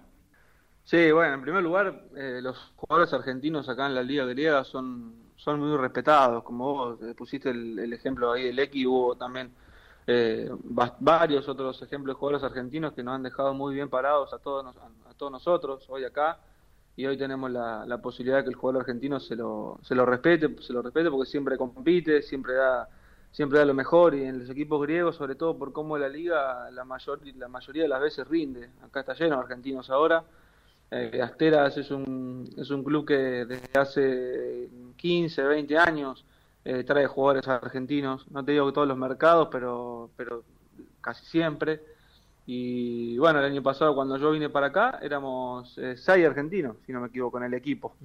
Sí, 0.84 1.12
bueno, 1.12 1.36
en 1.36 1.42
primer 1.42 1.62
lugar, 1.62 2.04
los 2.14 2.58
jugadores 2.76 3.14
argentinos 3.14 3.70
acá 3.70 3.86
en 3.86 3.96
la 3.96 4.02
Liga 4.02 4.26
Griega 4.26 4.64
son 4.64 5.26
son 5.36 5.60
muy 5.60 5.78
respetados, 5.78 6.44
como 6.44 6.74
vos 6.74 7.02
eh, 7.02 7.14
pusiste 7.14 7.50
el, 7.50 7.92
ejemplo 7.94 8.32
ahí 8.32 8.46
del 8.46 8.60
X, 8.60 8.86
hubo 8.86 9.16
también 9.16 9.54
eh, 10.08 10.50
varios 11.00 11.48
otros 11.48 11.82
ejemplos 11.82 12.16
de 12.16 12.20
jugadores 12.20 12.44
argentinos 12.44 12.94
que 12.94 13.04
nos 13.04 13.16
han 13.16 13.24
dejado 13.24 13.54
muy 13.54 13.76
bien 13.76 13.90
parados 13.90 14.34
a 14.34 14.40
todos, 14.40 14.76
a, 14.76 15.14
todos 15.14 15.32
nosotros 15.32 15.86
hoy 15.90 16.04
acá 16.04 16.40
y 16.96 17.06
hoy 17.06 17.18
tenemos 17.18 17.52
la, 17.52 17.86
la, 17.86 17.98
posibilidad 18.02 18.38
de 18.38 18.44
que 18.44 18.50
el 18.50 18.56
jugador 18.56 18.82
argentino 18.82 19.20
se 19.20 19.36
lo, 19.36 19.80
se 19.82 19.96
lo 19.96 20.06
respete, 20.06 20.56
se 20.62 20.74
lo 20.74 20.82
respete 20.82 21.10
porque 21.10 21.30
siempre 21.30 21.58
compite, 21.58 22.22
siempre 22.22 22.54
da 22.54 22.88
siempre 23.32 23.60
da 23.60 23.66
lo 23.66 23.74
mejor 23.74 24.16
y 24.16 24.24
en 24.24 24.40
los 24.40 24.50
equipos 24.50 24.82
griegos 24.82 25.18
sobre 25.18 25.36
todo 25.36 25.58
por 25.58 25.74
cómo 25.74 25.98
la 25.98 26.08
liga 26.08 26.72
la 26.72 26.86
mayor 26.86 27.20
la 27.36 27.50
mayoría 27.50 27.84
de 27.84 27.90
las 27.90 28.00
veces 28.00 28.26
rinde 28.26 28.70
acá 28.82 29.02
está 29.02 29.14
lleno 29.14 29.36
de 29.36 29.42
argentinos 29.42 29.90
ahora 29.90 30.24
eh, 30.92 31.20
Asteras 31.22 31.78
es 31.78 31.92
un, 31.92 32.50
es 32.58 32.70
un 32.70 32.84
club 32.84 33.06
que 33.06 33.46
desde 33.46 33.78
hace 33.78 34.70
15, 34.96 35.44
20 35.44 35.78
años 35.78 36.26
eh, 36.64 36.84
trae 36.84 37.08
jugadores 37.08 37.48
argentinos. 37.48 38.26
No 38.32 38.44
te 38.44 38.52
digo 38.54 38.68
que 38.68 38.74
todos 38.74 38.88
los 38.88 38.98
mercados, 38.98 39.50
pero, 39.52 40.10
pero 40.16 40.44
casi 41.02 41.26
siempre. 41.26 41.82
Y 42.46 43.18
bueno, 43.18 43.40
el 43.40 43.46
año 43.46 43.64
pasado 43.64 43.96
cuando 43.96 44.18
yo 44.18 44.32
vine 44.32 44.50
para 44.50 44.68
acá 44.68 45.00
éramos 45.02 45.78
eh, 45.78 45.96
seis 45.98 46.26
argentinos, 46.26 46.78
si 46.86 46.94
no 46.94 47.02
me 47.02 47.08
equivoco, 47.08 47.38
en 47.38 47.46
el 47.46 47.54
equipo. 47.54 47.96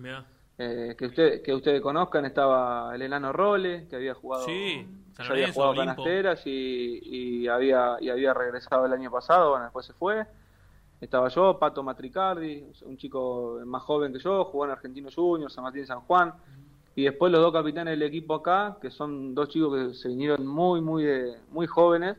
Eh, 0.58 0.94
que 0.98 1.06
usted 1.06 1.42
que 1.42 1.54
ustedes 1.54 1.80
conozcan 1.80 2.26
estaba 2.26 2.94
el 2.94 3.00
enano 3.00 3.32
Role 3.32 3.86
que 3.88 3.96
había 3.96 4.12
jugado 4.12 4.44
sí, 4.44 4.86
había 5.16 5.50
jugado 5.50 5.74
con 5.74 5.88
Asteras 5.88 6.42
y, 6.44 7.00
y, 7.02 7.48
había 7.48 7.96
y 7.98 8.10
había 8.10 8.34
regresado 8.34 8.84
el 8.84 8.92
año 8.92 9.10
pasado 9.10 9.52
bueno 9.52 9.64
después 9.64 9.86
se 9.86 9.94
fue 9.94 10.26
estaba 11.00 11.28
yo, 11.28 11.58
Pato 11.58 11.82
Matricardi, 11.82 12.62
un 12.82 12.96
chico 12.98 13.58
más 13.64 13.82
joven 13.82 14.12
que 14.12 14.18
yo, 14.18 14.44
jugó 14.44 14.66
en 14.66 14.72
Argentino 14.72 15.08
Juniors, 15.14 15.54
San 15.54 15.64
Martín 15.64 15.86
San 15.86 16.00
Juan. 16.00 16.34
Y 16.94 17.04
después 17.04 17.32
los 17.32 17.40
dos 17.40 17.52
capitanes 17.52 17.92
del 17.92 18.02
equipo 18.02 18.34
acá, 18.34 18.76
que 18.82 18.90
son 18.90 19.34
dos 19.34 19.48
chicos 19.48 19.72
que 19.74 19.94
se 19.94 20.08
vinieron 20.08 20.46
muy, 20.46 20.80
muy, 20.82 21.06
muy 21.50 21.66
jóvenes, 21.66 22.16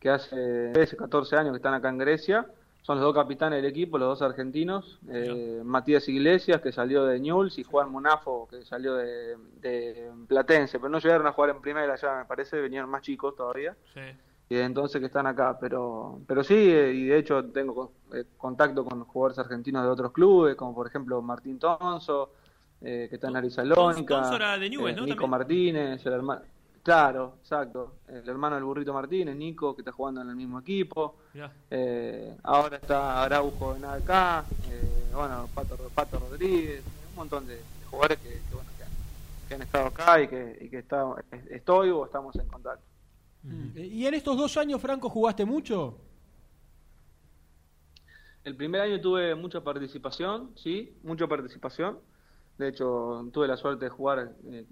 que 0.00 0.10
hace 0.10 0.70
13, 0.72 0.96
14 0.96 1.36
años 1.36 1.52
que 1.52 1.56
están 1.56 1.74
acá 1.74 1.88
en 1.88 1.98
Grecia. 1.98 2.46
Son 2.82 2.98
los 2.98 3.04
dos 3.04 3.14
capitanes 3.14 3.60
del 3.60 3.70
equipo, 3.70 3.98
los 3.98 4.18
dos 4.18 4.22
argentinos. 4.22 5.00
Eh, 5.08 5.60
Matías 5.64 6.08
Iglesias, 6.08 6.60
que 6.60 6.70
salió 6.70 7.04
de 7.04 7.18
Newell's, 7.18 7.58
y 7.58 7.64
Juan 7.64 7.90
Munafo, 7.90 8.46
que 8.48 8.64
salió 8.64 8.94
de, 8.94 9.36
de, 9.60 10.12
Platense. 10.28 10.78
Pero 10.78 10.88
no 10.88 11.00
llegaron 11.00 11.26
a 11.26 11.32
jugar 11.32 11.50
en 11.50 11.60
primera 11.60 11.96
ya, 11.96 12.18
me 12.18 12.24
parece, 12.26 12.60
venían 12.60 12.88
más 12.88 13.02
chicos 13.02 13.34
todavía. 13.34 13.74
Sí 13.92 14.00
y 14.48 14.56
entonces 14.58 15.00
que 15.00 15.06
están 15.06 15.26
acá, 15.26 15.58
pero 15.60 16.20
pero 16.26 16.44
sí, 16.44 16.54
eh, 16.54 16.92
y 16.92 17.06
de 17.06 17.18
hecho 17.18 17.44
tengo 17.46 17.92
eh, 18.12 18.24
contacto 18.36 18.84
con 18.84 19.04
jugadores 19.04 19.38
argentinos 19.38 19.82
de 19.82 19.88
otros 19.88 20.12
clubes, 20.12 20.54
como 20.54 20.74
por 20.74 20.86
ejemplo 20.86 21.20
Martín 21.20 21.58
Tonso, 21.58 22.32
eh, 22.80 23.06
que 23.08 23.16
está 23.16 23.28
en 23.28 23.36
Arisalónica, 23.36 24.58
de 24.58 24.70
Newell, 24.70 25.04
Nico 25.04 25.26
Martínez, 25.26 26.04
el 26.06 26.12
hermano, 26.12 26.42
claro, 26.86 27.38
exacto, 27.40 27.96
el 28.06 28.28
hermano 28.28 28.54
del 28.54 28.62
burrito 28.62 28.94
Martínez, 28.94 29.34
Nico, 29.34 29.74
que 29.74 29.80
está 29.80 29.90
jugando 29.90 30.20
en 30.20 30.28
el 30.28 30.36
mismo 30.36 30.60
equipo, 30.60 31.16
ahora 32.44 32.76
está 32.76 33.24
Araujo 33.24 33.74
en 33.74 33.84
acá, 33.86 34.44
bueno, 35.12 35.48
Pato, 35.52 35.76
Pato 35.92 36.20
Rodríguez, 36.20 36.84
un 37.10 37.16
montón 37.16 37.44
de, 37.44 37.60
jugadores 37.90 38.18
que, 38.18 38.40
bueno, 38.54 38.70
que, 39.48 39.54
han 39.54 39.62
estado 39.62 39.86
acá 39.86 40.22
y 40.22 40.28
que, 40.28 40.58
y 40.60 40.68
que 40.68 40.78
está, 40.78 41.04
estoy 41.50 41.90
o 41.90 42.04
estamos 42.04 42.36
en 42.36 42.46
contacto. 42.46 42.86
Mm. 43.42 43.78
¿Y 43.78 44.06
en 44.06 44.14
estos 44.14 44.36
dos 44.36 44.56
años, 44.56 44.80
Franco, 44.80 45.08
jugaste 45.08 45.44
mucho? 45.44 45.98
El 48.44 48.54
primer 48.54 48.82
año 48.82 49.00
tuve 49.00 49.34
mucha 49.34 49.60
participación, 49.60 50.52
sí, 50.54 50.96
mucha 51.02 51.26
participación. 51.26 51.98
De 52.58 52.68
hecho, 52.68 53.28
tuve 53.32 53.46
la 53.46 53.56
suerte 53.56 53.86
de 53.86 53.90
jugar 53.90 54.32
eh, 54.46 54.64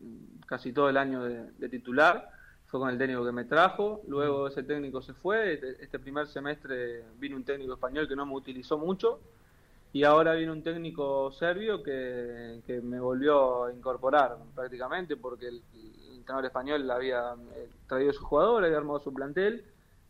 casi 0.46 0.72
todo 0.72 0.88
el 0.88 0.96
año 0.96 1.22
de, 1.22 1.68
titular. 1.68 2.30
Fue 2.66 2.80
con 2.80 2.88
el 2.88 2.98
técnico 2.98 3.24
que 3.24 3.32
me 3.32 3.44
trajo. 3.44 4.02
Luego 4.08 4.48
ese 4.48 4.62
técnico 4.62 5.02
se 5.02 5.12
fue. 5.12 5.54
Este, 5.54 5.84
este 5.84 5.98
primer 5.98 6.26
semestre 6.26 7.04
vino 7.18 7.36
un 7.36 7.44
técnico 7.44 7.74
español 7.74 8.08
que 8.08 8.16
no 8.16 8.26
me 8.26 8.34
utilizó 8.34 8.78
mucho. 8.78 9.20
Y 9.92 10.02
ahora 10.02 10.34
viene 10.34 10.50
un 10.50 10.62
técnico 10.62 11.30
serbio 11.30 11.82
que, 11.82 12.60
me 12.82 12.98
volvió 12.98 13.66
a 13.66 13.72
incorporar 13.72 14.36
prácticamente 14.54 15.16
porque 15.16 15.46
el, 15.48 15.62
entrenador 16.16 16.46
español 16.46 16.90
había 16.90 17.34
eh, 17.54 17.68
traído 17.86 18.10
a 18.10 18.14
su 18.14 18.24
jugador, 18.24 18.64
había 18.64 18.78
armado 18.78 18.98
su 18.98 19.12
plantel 19.12 19.62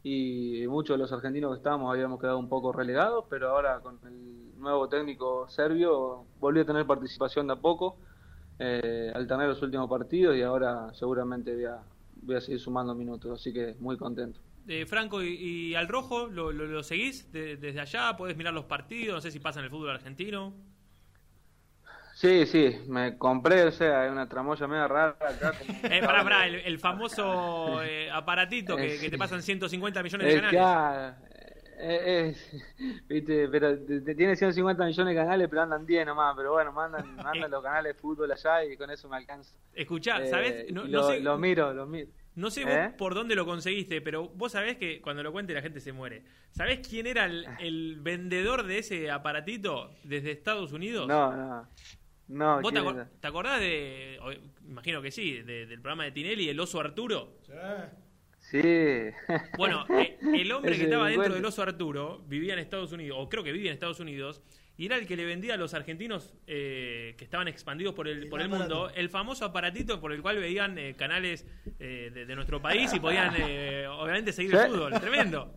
y 0.06 0.66
muchos 0.68 0.94
de 0.94 0.98
los 0.98 1.12
argentinos 1.12 1.52
que 1.52 1.56
estábamos 1.56 1.90
habíamos 1.90 2.20
quedado 2.20 2.38
un 2.38 2.48
poco 2.48 2.72
relegados, 2.72 3.24
pero 3.30 3.48
ahora 3.48 3.80
con 3.80 3.98
el 4.04 4.60
nuevo 4.60 4.86
técnico 4.86 5.48
serbio 5.48 6.26
volvió 6.38 6.62
a 6.62 6.66
tener 6.66 6.86
participación 6.86 7.46
de 7.46 7.54
a 7.54 7.56
poco, 7.56 7.96
eh, 8.58 9.12
tener 9.26 9.48
los 9.48 9.62
últimos 9.62 9.88
partidos 9.88 10.36
y 10.36 10.42
ahora 10.42 10.92
seguramente 10.92 11.54
voy 11.54 11.64
a, 11.64 11.78
voy 12.20 12.36
a 12.36 12.40
seguir 12.42 12.60
sumando 12.60 12.94
minutos, 12.94 13.40
así 13.40 13.50
que 13.50 13.76
muy 13.80 13.96
contento. 13.96 14.38
Eh, 14.68 14.84
Franco, 14.86 15.22
¿y, 15.22 15.74
al 15.74 15.88
rojo 15.88 16.26
lo, 16.26 16.82
seguís 16.82 17.32
desde 17.32 17.80
allá? 17.80 18.14
¿Podés 18.16 18.36
mirar 18.36 18.52
los 18.52 18.66
partidos? 18.66 19.14
No 19.14 19.20
sé 19.22 19.30
si 19.30 19.40
pasa 19.40 19.60
en 19.60 19.64
el 19.64 19.70
fútbol 19.70 19.90
argentino. 19.90 20.52
Sí, 22.24 22.46
sí, 22.46 22.78
me 22.88 23.18
compré, 23.18 23.64
o 23.64 23.70
sea, 23.70 24.00
hay 24.00 24.10
una 24.10 24.26
tramoya 24.26 24.66
media 24.66 24.88
rara 24.88 25.14
acá. 25.20 25.52
eh, 25.82 26.00
pará, 26.02 26.24
pará, 26.24 26.46
el, 26.46 26.78
famoso 26.78 27.82
eh, 27.82 28.10
aparatito 28.10 28.76
que, 28.78 29.10
te 29.10 29.18
pasan 29.18 29.42
150 29.42 30.02
millones 30.02 30.34
de 30.34 30.40
canales. 30.40 31.14
Eh, 31.76 32.34
viste, 33.08 33.46
pero 33.48 33.78
tiene 34.16 34.36
150 34.36 34.86
millones 34.86 35.14
de 35.14 35.20
canales, 35.20 35.48
pero 35.50 35.62
andan 35.62 35.84
10 35.84 36.06
nomás. 36.06 36.34
Pero 36.34 36.52
bueno, 36.52 36.72
mandan, 36.72 37.14
mandan 37.22 37.50
los 37.50 37.62
canales 37.62 37.94
de 37.94 38.00
fútbol 38.00 38.32
allá 38.32 38.64
y 38.64 38.74
con 38.78 38.88
eso 38.90 39.06
me 39.06 39.18
alcanza. 39.18 39.54
Escuchá, 39.74 40.26
¿sabes? 40.26 40.72
No, 40.72 40.84
lo, 40.84 41.06
sé, 41.06 41.20
lo 41.20 41.36
miro, 41.36 41.74
lo 41.74 41.84
miro. 41.84 42.08
No 42.36 42.50
sé 42.50 42.64
vos 42.64 42.94
por 42.96 43.14
dónde 43.14 43.34
lo 43.34 43.44
conseguiste, 43.44 44.00
pero 44.00 44.30
vos 44.30 44.52
sabés 44.52 44.78
que 44.78 45.02
cuando 45.02 45.22
lo 45.22 45.30
cuente 45.30 45.52
la 45.52 45.60
gente 45.60 45.78
se 45.78 45.92
muere. 45.92 46.24
¿Sabés 46.52 46.80
quién 46.88 47.06
era 47.06 47.26
el, 47.26 47.46
el 47.60 47.98
vendedor 48.00 48.64
de 48.64 48.78
ese 48.78 49.10
aparatito 49.10 49.90
desde 50.04 50.30
Estados 50.30 50.72
Unidos? 50.72 51.06
No, 51.06 51.36
no. 51.36 51.68
No, 52.28 52.60
¿Vos 52.62 52.72
te, 52.72 53.26
acordás 53.26 53.60
de, 53.60 54.18
imagino 54.66 55.02
que 55.02 55.10
sí, 55.10 55.42
del 55.42 55.80
programa 55.80 56.04
de 56.04 56.12
Tinelli, 56.12 56.48
el 56.48 56.58
oso 56.58 56.80
Arturo? 56.80 57.38
Sí. 58.50 58.60
Bueno, 59.56 59.86
eh, 59.88 60.18
el 60.22 60.52
hombre 60.52 60.76
que 60.76 60.84
estaba 60.84 61.08
dentro 61.08 61.34
del 61.34 61.44
oso 61.44 61.62
Arturo 61.62 62.22
vivía 62.26 62.52
en 62.54 62.58
Estados 62.60 62.92
Unidos, 62.92 63.18
o 63.20 63.28
creo 63.28 63.42
que 63.42 63.52
vivía 63.52 63.70
en 63.70 63.74
Estados 63.74 64.00
Unidos, 64.00 64.42
y 64.76 64.86
era 64.86 64.96
el 64.96 65.06
que 65.06 65.16
le 65.16 65.24
vendía 65.24 65.54
a 65.54 65.56
los 65.56 65.72
argentinos 65.72 66.34
eh, 66.46 67.14
que 67.16 67.24
estaban 67.24 67.46
expandidos 67.46 67.94
por 67.94 68.08
el, 68.08 68.28
por 68.28 68.40
el 68.40 68.48
mundo 68.48 68.90
el 68.94 69.08
famoso 69.08 69.44
aparatito 69.44 70.00
por 70.00 70.12
el 70.12 70.20
cual 70.20 70.38
veían 70.38 70.76
eh, 70.78 70.94
canales 70.96 71.46
de, 71.78 72.34
nuestro 72.34 72.60
país 72.60 72.92
y 72.92 72.98
podían 72.98 73.34
obviamente 73.92 74.32
seguir 74.32 74.54
el 74.54 74.70
fútbol. 74.70 75.00
Tremendo. 75.00 75.54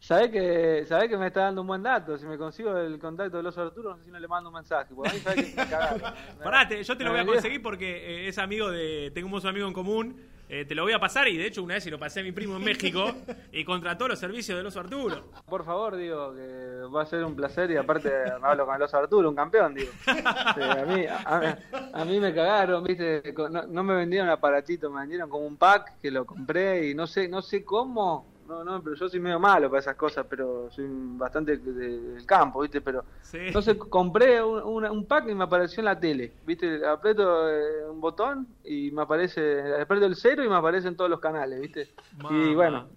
Sabés 0.00 0.30
que, 0.30 0.86
sabés 0.86 1.10
que 1.10 1.18
me 1.18 1.26
está 1.26 1.42
dando 1.42 1.60
un 1.60 1.66
buen 1.66 1.82
dato. 1.82 2.16
Si 2.16 2.26
me 2.26 2.38
consigo 2.38 2.76
el 2.76 2.98
contacto 2.98 3.36
de 3.36 3.42
los 3.42 3.56
Arturo, 3.58 3.90
no 3.90 3.98
sé 3.98 4.04
si 4.04 4.10
no 4.10 4.18
le 4.18 4.26
mando 4.26 4.48
un 4.48 4.54
mensaje. 4.54 4.94
Porque 4.94 5.10
a 5.10 5.12
mí 5.12 5.20
sabés 5.20 5.54
que 5.54 5.60
me 5.60 5.66
Parate, 6.44 6.82
yo 6.82 6.96
te 6.96 7.04
lo 7.04 7.10
voy 7.10 7.20
a 7.20 7.26
conseguir 7.26 7.62
porque 7.62 8.24
eh, 8.24 8.28
es 8.28 8.38
amigo 8.38 8.70
de. 8.70 9.12
Tengo 9.14 9.28
un 9.28 9.46
amigo 9.46 9.68
en 9.68 9.74
común. 9.74 10.16
Eh, 10.52 10.64
te 10.64 10.74
lo 10.74 10.82
voy 10.82 10.92
a 10.92 10.98
pasar 10.98 11.28
y 11.28 11.36
de 11.36 11.46
hecho 11.46 11.62
una 11.62 11.74
vez 11.74 11.84
se 11.84 11.92
lo 11.92 11.98
pasé 12.00 12.20
a 12.20 12.22
mi 12.24 12.32
primo 12.32 12.56
en 12.56 12.64
México 12.64 13.04
y 13.52 13.64
contrató 13.64 14.08
los 14.08 14.18
servicios 14.18 14.58
de 14.58 14.64
los 14.64 14.76
Arturo. 14.76 15.30
Por 15.48 15.64
favor, 15.64 15.94
digo, 15.94 16.34
que 16.34 16.88
va 16.92 17.02
a 17.02 17.06
ser 17.06 17.22
un 17.22 17.36
placer 17.36 17.70
y 17.70 17.76
aparte 17.76 18.10
me 18.42 18.48
hablo 18.48 18.66
con 18.66 18.74
el 18.74 18.82
oso 18.82 18.96
Arturo, 18.96 19.28
un 19.28 19.36
campeón, 19.36 19.74
digo. 19.74 19.92
a, 20.08 20.84
mí, 20.88 21.04
a, 21.06 22.04
mí 22.04 22.18
me 22.18 22.34
cagaron, 22.34 22.82
viste, 22.82 23.32
no, 23.48 23.62
no 23.62 23.84
me 23.84 23.94
vendieron 23.94 24.28
aparatito, 24.28 24.90
me 24.90 25.02
vendieron 25.02 25.30
como 25.30 25.46
un 25.46 25.56
pack 25.56 26.00
que 26.02 26.10
lo 26.10 26.26
compré 26.26 26.88
y 26.88 26.94
no 26.96 27.06
sé, 27.06 27.28
no 27.28 27.42
sé 27.42 27.62
cómo 27.64 28.29
no, 28.50 28.64
no, 28.64 28.82
pero 28.82 28.96
yo 28.96 29.08
soy 29.08 29.20
medio 29.20 29.38
malo 29.38 29.70
para 29.70 29.78
esas 29.78 29.94
cosas, 29.94 30.26
pero 30.28 30.68
soy 30.70 30.86
bastante 30.90 31.56
del 31.56 32.26
campo, 32.26 32.62
¿viste? 32.62 32.80
Pero 32.80 33.04
entonces 33.32 33.76
compré 33.76 34.42
un, 34.42 34.84
un, 34.84 35.06
pack 35.06 35.28
y 35.28 35.34
me 35.36 35.44
apareció 35.44 35.80
en 35.80 35.84
la 35.84 36.00
tele, 36.00 36.32
¿viste? 36.44 36.84
Aprieto 36.84 37.48
eh, 37.48 37.88
un 37.88 38.00
botón 38.00 38.48
y 38.64 38.90
me 38.90 39.02
aparece, 39.02 39.80
aprieto 39.80 40.06
el 40.06 40.16
cero 40.16 40.42
y 40.44 40.48
me 40.48 40.56
aparecen 40.56 40.96
todos 40.96 41.08
los 41.08 41.20
canales, 41.20 41.60
¿viste? 41.60 41.92
Y 42.28 42.54
bueno, 42.56 42.88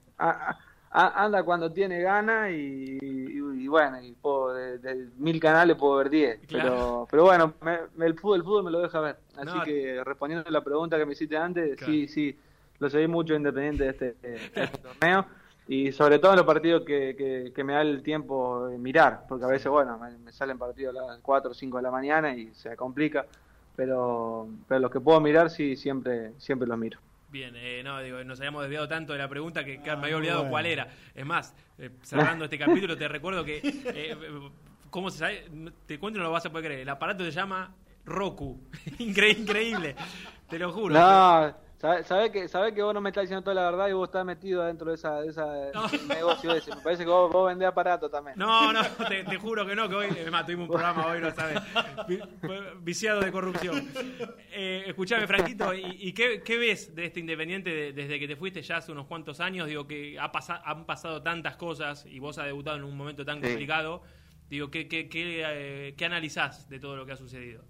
anda 0.89 1.43
cuando 1.43 1.72
tiene 1.72 2.01
ganas 2.01 2.50
y, 2.51 3.67
bueno, 3.67 4.01
y 4.01 4.12
puedo, 4.13 4.55
de, 4.55 5.10
mil 5.17 5.39
canales 5.39 5.77
puedo 5.77 5.98
ver 5.98 6.10
diez, 6.10 6.39
pero, 6.50 7.07
pero 7.12 7.25
bueno, 7.25 7.53
el, 8.00 8.15
fútbol, 8.15 8.38
el 8.38 8.43
fútbol 8.43 8.63
me 8.63 8.72
lo 8.72 8.81
deja 8.81 9.00
ver. 9.00 9.17
Así 9.38 9.60
que 9.65 10.03
respondiendo 10.03 10.50
a 10.50 10.51
la 10.51 10.63
pregunta 10.63 10.98
que 10.98 11.05
me 11.05 11.13
hiciste 11.13 11.38
antes, 11.38 11.77
sí, 11.86 12.07
sí, 12.07 12.36
lo 12.79 12.89
seguí 12.89 13.07
mucho 13.07 13.36
independiente 13.36 13.83
de 13.83 13.89
este, 13.91 14.15
de 14.27 14.36
este 14.63 14.77
torneo 15.00 15.25
y 15.67 15.91
sobre 15.91 16.20
todo 16.20 16.32
en 16.32 16.38
los 16.38 16.46
partidos 16.46 16.84
que, 16.84 17.51
que, 17.53 17.63
me 17.63 17.74
da 17.74 17.82
el 17.82 18.03
tiempo 18.03 18.67
de 18.67 18.77
mirar, 18.77 19.25
porque 19.27 19.46
a 19.46 19.48
veces, 19.48 19.72
bueno, 19.72 19.98
me, 19.98 20.32
salen 20.32 20.58
partidos 20.58 20.96
a 20.96 21.13
las 21.13 21.20
4 21.20 21.51
o 21.51 21.53
5 21.53 21.77
de 21.77 21.84
la 21.84 21.91
mañana 21.91 22.36
y 22.36 22.53
se 22.53 22.75
complica, 22.75 23.25
pero, 23.75 24.48
pero 24.67 24.82
los 24.82 24.91
que 24.91 25.00
puedo 25.00 25.22
mirar 25.22 25.50
sí, 25.50 25.75
siempre, 25.75 26.34
siempre 26.38 26.67
los 26.67 26.77
miro. 26.77 27.00
Bien, 27.29 27.55
eh, 27.55 27.82
no, 27.84 28.00
digo, 28.01 28.24
nos 28.24 28.39
habíamos 28.39 28.62
desviado 28.62 28.88
tanto 28.88 29.13
de 29.13 29.20
la 29.20 29.27
pregunta 29.27 29.63
que, 29.63 29.79
me 29.79 29.89
había 29.89 30.17
olvidado 30.17 30.50
cuál 30.50 30.67
era. 30.67 30.88
Es 31.15 31.25
más, 31.25 31.55
eh, 31.79 31.89
cerrando 32.03 32.46
este 32.46 32.60
capítulo, 32.60 32.96
te 32.96 33.08
recuerdo 33.08 33.43
que, 33.43 33.60
eh, 33.63 34.15
¿cómo 34.91 35.10
se 35.10 35.17
sabe? 35.17 35.46
Te 35.88 35.98
cuento 35.98 36.20
no 36.20 36.25
lo 36.25 36.32
vas 36.32 36.46
a 36.46 36.51
poder 36.51 36.65
creer. 36.65 36.82
El 36.82 36.89
aparato 36.89 37.24
se 37.24 37.32
llama 37.32 37.74
Roku. 38.05 38.62
increíble, 39.00 39.96
te 40.48 40.60
lo 40.60 40.72
juro. 40.74 40.93
No, 40.93 41.55
¿Sabes 42.05 42.31
que, 42.31 42.47
sabe 42.47 42.73
que 42.73 42.81
vos 42.81 42.93
no 42.93 43.01
me 43.01 43.09
estás 43.09 43.23
diciendo 43.23 43.43
toda 43.43 43.55
la 43.55 43.69
verdad 43.69 43.89
y 43.89 43.91
vos 43.91 44.07
estás 44.07 44.23
metido 44.23 44.63
dentro 44.63 44.89
de 44.89 44.95
esa, 44.95 45.19
negocio 46.07 46.53
ese? 46.53 46.73
Me 46.73 46.81
parece 46.81 47.03
que 47.03 47.09
vos, 47.09 47.29
vos 47.29 47.47
vendés 47.47 47.67
aparato 47.67 48.09
también. 48.09 48.37
No, 48.37 48.71
no, 48.71 48.81
te, 49.09 49.37
juro 49.37 49.65
que 49.65 49.75
no, 49.75 49.89
que 49.89 49.95
hoy, 49.95 50.07
además 50.09 50.45
tuvimos 50.45 50.69
un 50.69 50.75
programa 50.75 51.07
hoy, 51.07 51.19
no 51.19 51.29
sabes, 51.31 51.61
viciado 52.81 53.19
de 53.19 53.33
corrupción. 53.33 53.89
Eh, 54.55 54.83
escuchame, 54.87 55.27
Franquito, 55.27 55.73
¿y, 55.73 56.13
qué, 56.13 56.57
ves 56.57 56.95
de 56.95 57.07
este 57.07 57.19
Independiente 57.19 57.91
desde 57.91 58.17
que 58.17 58.27
te 58.29 58.37
fuiste 58.37 58.61
ya 58.61 58.77
hace 58.77 58.93
unos 58.93 59.07
cuantos 59.07 59.41
años? 59.41 59.67
Digo, 59.67 59.85
que 59.85 60.17
ha 60.17 60.31
han 60.63 60.85
pasado 60.85 61.21
tantas 61.21 61.57
cosas 61.57 62.05
y 62.05 62.19
vos 62.19 62.37
has 62.37 62.45
debutado 62.45 62.77
en 62.77 62.85
un 62.85 62.95
momento 62.95 63.25
tan 63.25 63.41
complicado. 63.41 64.03
Digo, 64.47 64.71
¿qué, 64.71 64.87
qué, 64.87 65.09
qué, 65.09 65.43
eh, 65.45 65.95
¿qué 65.97 66.05
analizás 66.05 66.69
de 66.69 66.79
todo 66.79 66.95
lo 66.95 67.05
que 67.05 67.11
ha 67.11 67.17
sucedido? 67.17 67.65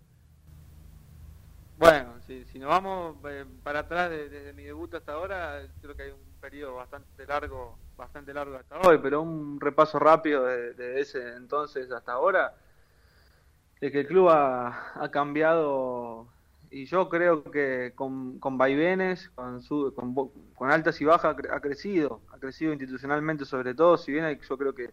Bueno, 1.78 2.14
si, 2.26 2.46
si 2.46 2.60
nos 2.60 2.70
vamos 2.70 3.18
eh, 3.30 3.46
para 3.64 3.80
atrás 3.80 4.10
desde 4.10 4.54
mi 4.54 4.64
debut 4.64 4.94
hasta 4.94 5.14
ahora, 5.14 5.62
creo 5.82 5.96
que 5.96 6.04
hay 6.04 6.12
un 6.12 6.40
periodo 6.40 6.76
bastante 6.76 7.26
largo, 7.26 7.78
bastante 7.98 8.34
largo 8.34 8.56
hasta 8.56 8.80
hoy, 8.80 9.00
pero 9.02 9.22
un 9.22 9.60
repaso 9.60 9.98
rápido 10.00 10.46
de, 10.46 11.00
ese 11.00 11.36
entonces 11.36 11.92
hasta 11.92 12.14
ahora, 12.14 12.54
es 13.82 13.92
que 13.92 14.02
el 14.02 14.08
club 14.08 14.30
ha, 14.30 15.10
cambiado 15.12 16.28
y 16.70 16.86
yo 16.86 17.10
creo 17.10 17.44
que 17.44 17.94
con, 17.96 18.40
con 18.40 18.58
vaivenes, 18.58 19.30
con, 19.36 19.62
su, 19.62 19.94
con, 19.94 20.72
altas 20.72 21.02
y 21.02 21.06
bajas 21.06 21.36
ha 21.52 21.60
crecido, 21.60 22.22
ha 22.32 22.38
crecido 22.38 22.72
institucionalmente 22.72 23.46
sobre 23.46 23.74
todo, 23.74 23.98
si 23.98 24.12
bien 24.12 24.40
yo 24.40 24.58
creo 24.58 24.74
que, 24.74 24.92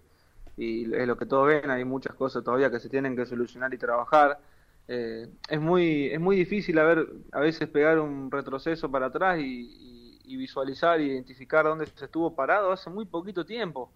y 0.56 0.92
es 0.94 1.06
lo 1.06 1.16
que 1.16 1.26
todos 1.26 1.46
ven, 1.46 1.70
hay 1.70 1.84
muchas 1.84 2.14
cosas 2.14 2.42
todavía 2.42 2.70
que 2.70 2.80
se 2.80 2.88
tienen 2.88 3.14
que 3.14 3.26
solucionar 3.26 3.72
y 3.72 3.78
trabajar, 3.78 4.38
eh, 4.92 5.28
es 5.48 5.60
muy 5.60 6.06
es 6.06 6.18
muy 6.18 6.34
difícil 6.34 6.76
a, 6.80 6.82
ver, 6.82 7.06
a 7.30 7.38
veces 7.38 7.68
pegar 7.68 8.00
un 8.00 8.28
retroceso 8.28 8.90
para 8.90 9.06
atrás 9.06 9.38
y, 9.38 9.76
visualizar 10.36 11.00
y 11.00 11.10
identificar 11.10 11.64
dónde 11.64 11.86
se 11.86 12.04
estuvo 12.06 12.34
parado 12.34 12.72
hace 12.72 12.88
muy 12.88 13.04
poquito 13.04 13.44
tiempo, 13.44 13.92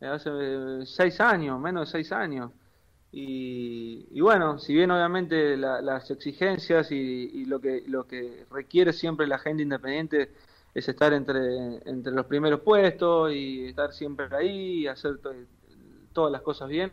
eh, 0.00 0.06
hace 0.06 0.30
eh, 0.32 0.82
seis 0.84 1.20
años, 1.20 1.60
menos 1.60 1.88
de 1.88 1.92
seis 1.92 2.12
años. 2.12 2.52
Y, 3.12 4.20
bueno, 4.20 4.58
si 4.58 4.74
bien 4.74 4.90
obviamente 4.90 5.56
las 5.56 6.10
exigencias 6.10 6.92
y, 6.92 7.44
lo 7.46 7.60
que 7.60 7.82
lo 7.86 8.06
que 8.06 8.46
requiere 8.50 8.92
siempre 8.92 9.26
la 9.26 9.38
gente 9.38 9.62
independiente 9.62 10.32
es 10.74 10.88
estar 10.88 11.12
entre, 11.12 11.78
entre 11.86 12.12
los 12.12 12.26
primeros 12.26 12.60
puestos 12.60 13.32
y 13.32 13.66
estar 13.66 13.92
siempre 13.92 14.26
ahí 14.32 14.82
y 14.82 14.86
hacer 14.86 15.18
todas 16.12 16.30
las 16.30 16.42
cosas 16.42 16.68
bien, 16.68 16.92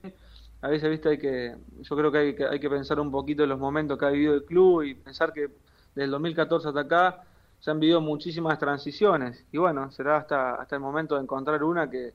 a 0.64 0.70
veces 0.70 0.90
viste 0.90 1.10
hay 1.10 1.18
que 1.18 1.56
yo 1.82 1.96
creo 1.98 2.10
que 2.10 2.18
hay, 2.18 2.36
que 2.36 2.46
hay 2.46 2.60
que 2.60 2.70
pensar 2.70 2.98
un 3.00 3.12
poquito 3.12 3.44
en 3.44 3.50
los 3.50 3.60
momentos 3.60 4.00
que 4.00 4.06
ha 4.06 4.10
vivido 4.10 4.34
el 4.34 4.46
club 4.46 4.84
y 4.84 4.96
pensar 4.96 5.34
que 5.34 5.50
desde 5.94 6.06
el 6.06 6.12
2014 6.12 6.70
hasta 6.70 6.80
acá 6.80 7.24
se 7.60 7.70
han 7.70 7.82
vivido 7.82 8.00
muchísimas 8.00 8.58
transiciones 8.58 9.46
y 9.52 9.58
bueno 9.58 9.92
será 9.92 10.18
hasta 10.18 10.56
hasta 10.56 10.76
el 10.76 10.82
momento 10.82 11.16
de 11.16 11.24
encontrar 11.24 11.62
una 11.66 11.90
que, 11.90 12.14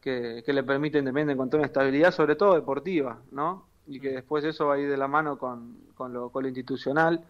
que, 0.00 0.44
le 0.46 0.62
permite 0.62 0.98
Independiente 0.98 1.32
encontrar 1.32 1.58
una 1.58 1.66
estabilidad 1.66 2.12
sobre 2.12 2.36
todo 2.36 2.54
deportiva 2.54 3.18
no 3.32 3.66
y 3.88 3.98
que 3.98 4.10
después 4.10 4.44
eso 4.44 4.66
va 4.66 4.74
a 4.74 4.78
ir 4.78 4.88
de 4.88 4.96
la 4.96 5.08
mano 5.08 5.36
con, 5.36 5.78
con, 5.96 6.12
lo, 6.12 6.28
con 6.30 6.42
lo 6.42 6.48
institucional. 6.48 7.24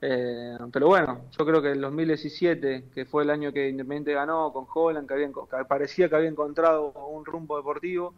Eh, 0.00 0.56
pero 0.72 0.86
bueno, 0.86 1.22
yo 1.36 1.44
creo 1.44 1.60
que 1.60 1.72
el 1.72 1.80
2017, 1.82 2.84
que 2.94 3.04
fue 3.04 3.24
el 3.24 3.30
año 3.30 3.52
que 3.52 3.68
Independiente 3.68 4.14
ganó 4.14 4.50
con 4.52 4.66
Holland, 4.72 5.06
que, 5.06 5.14
había, 5.14 5.28
parecía 5.68 6.08
que 6.08 6.16
había 6.16 6.30
encontrado 6.30 6.92
un 7.10 7.26
rumbo 7.26 7.58
deportivo, 7.58 8.14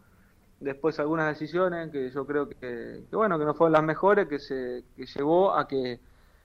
después 0.61 0.99
algunas 0.99 1.27
decisiones 1.27 1.91
que 1.91 2.09
yo 2.11 2.25
creo 2.25 2.47
que, 2.47 3.03
bueno, 3.11 3.37
que 3.37 3.45
no 3.45 3.53
fueron 3.53 3.73
las 3.73 3.83
mejores, 3.83 4.27
que 4.27 4.39
se 4.39 4.83
que 4.95 5.05
llevó 5.05 5.53
a 5.53 5.67
que 5.67 5.99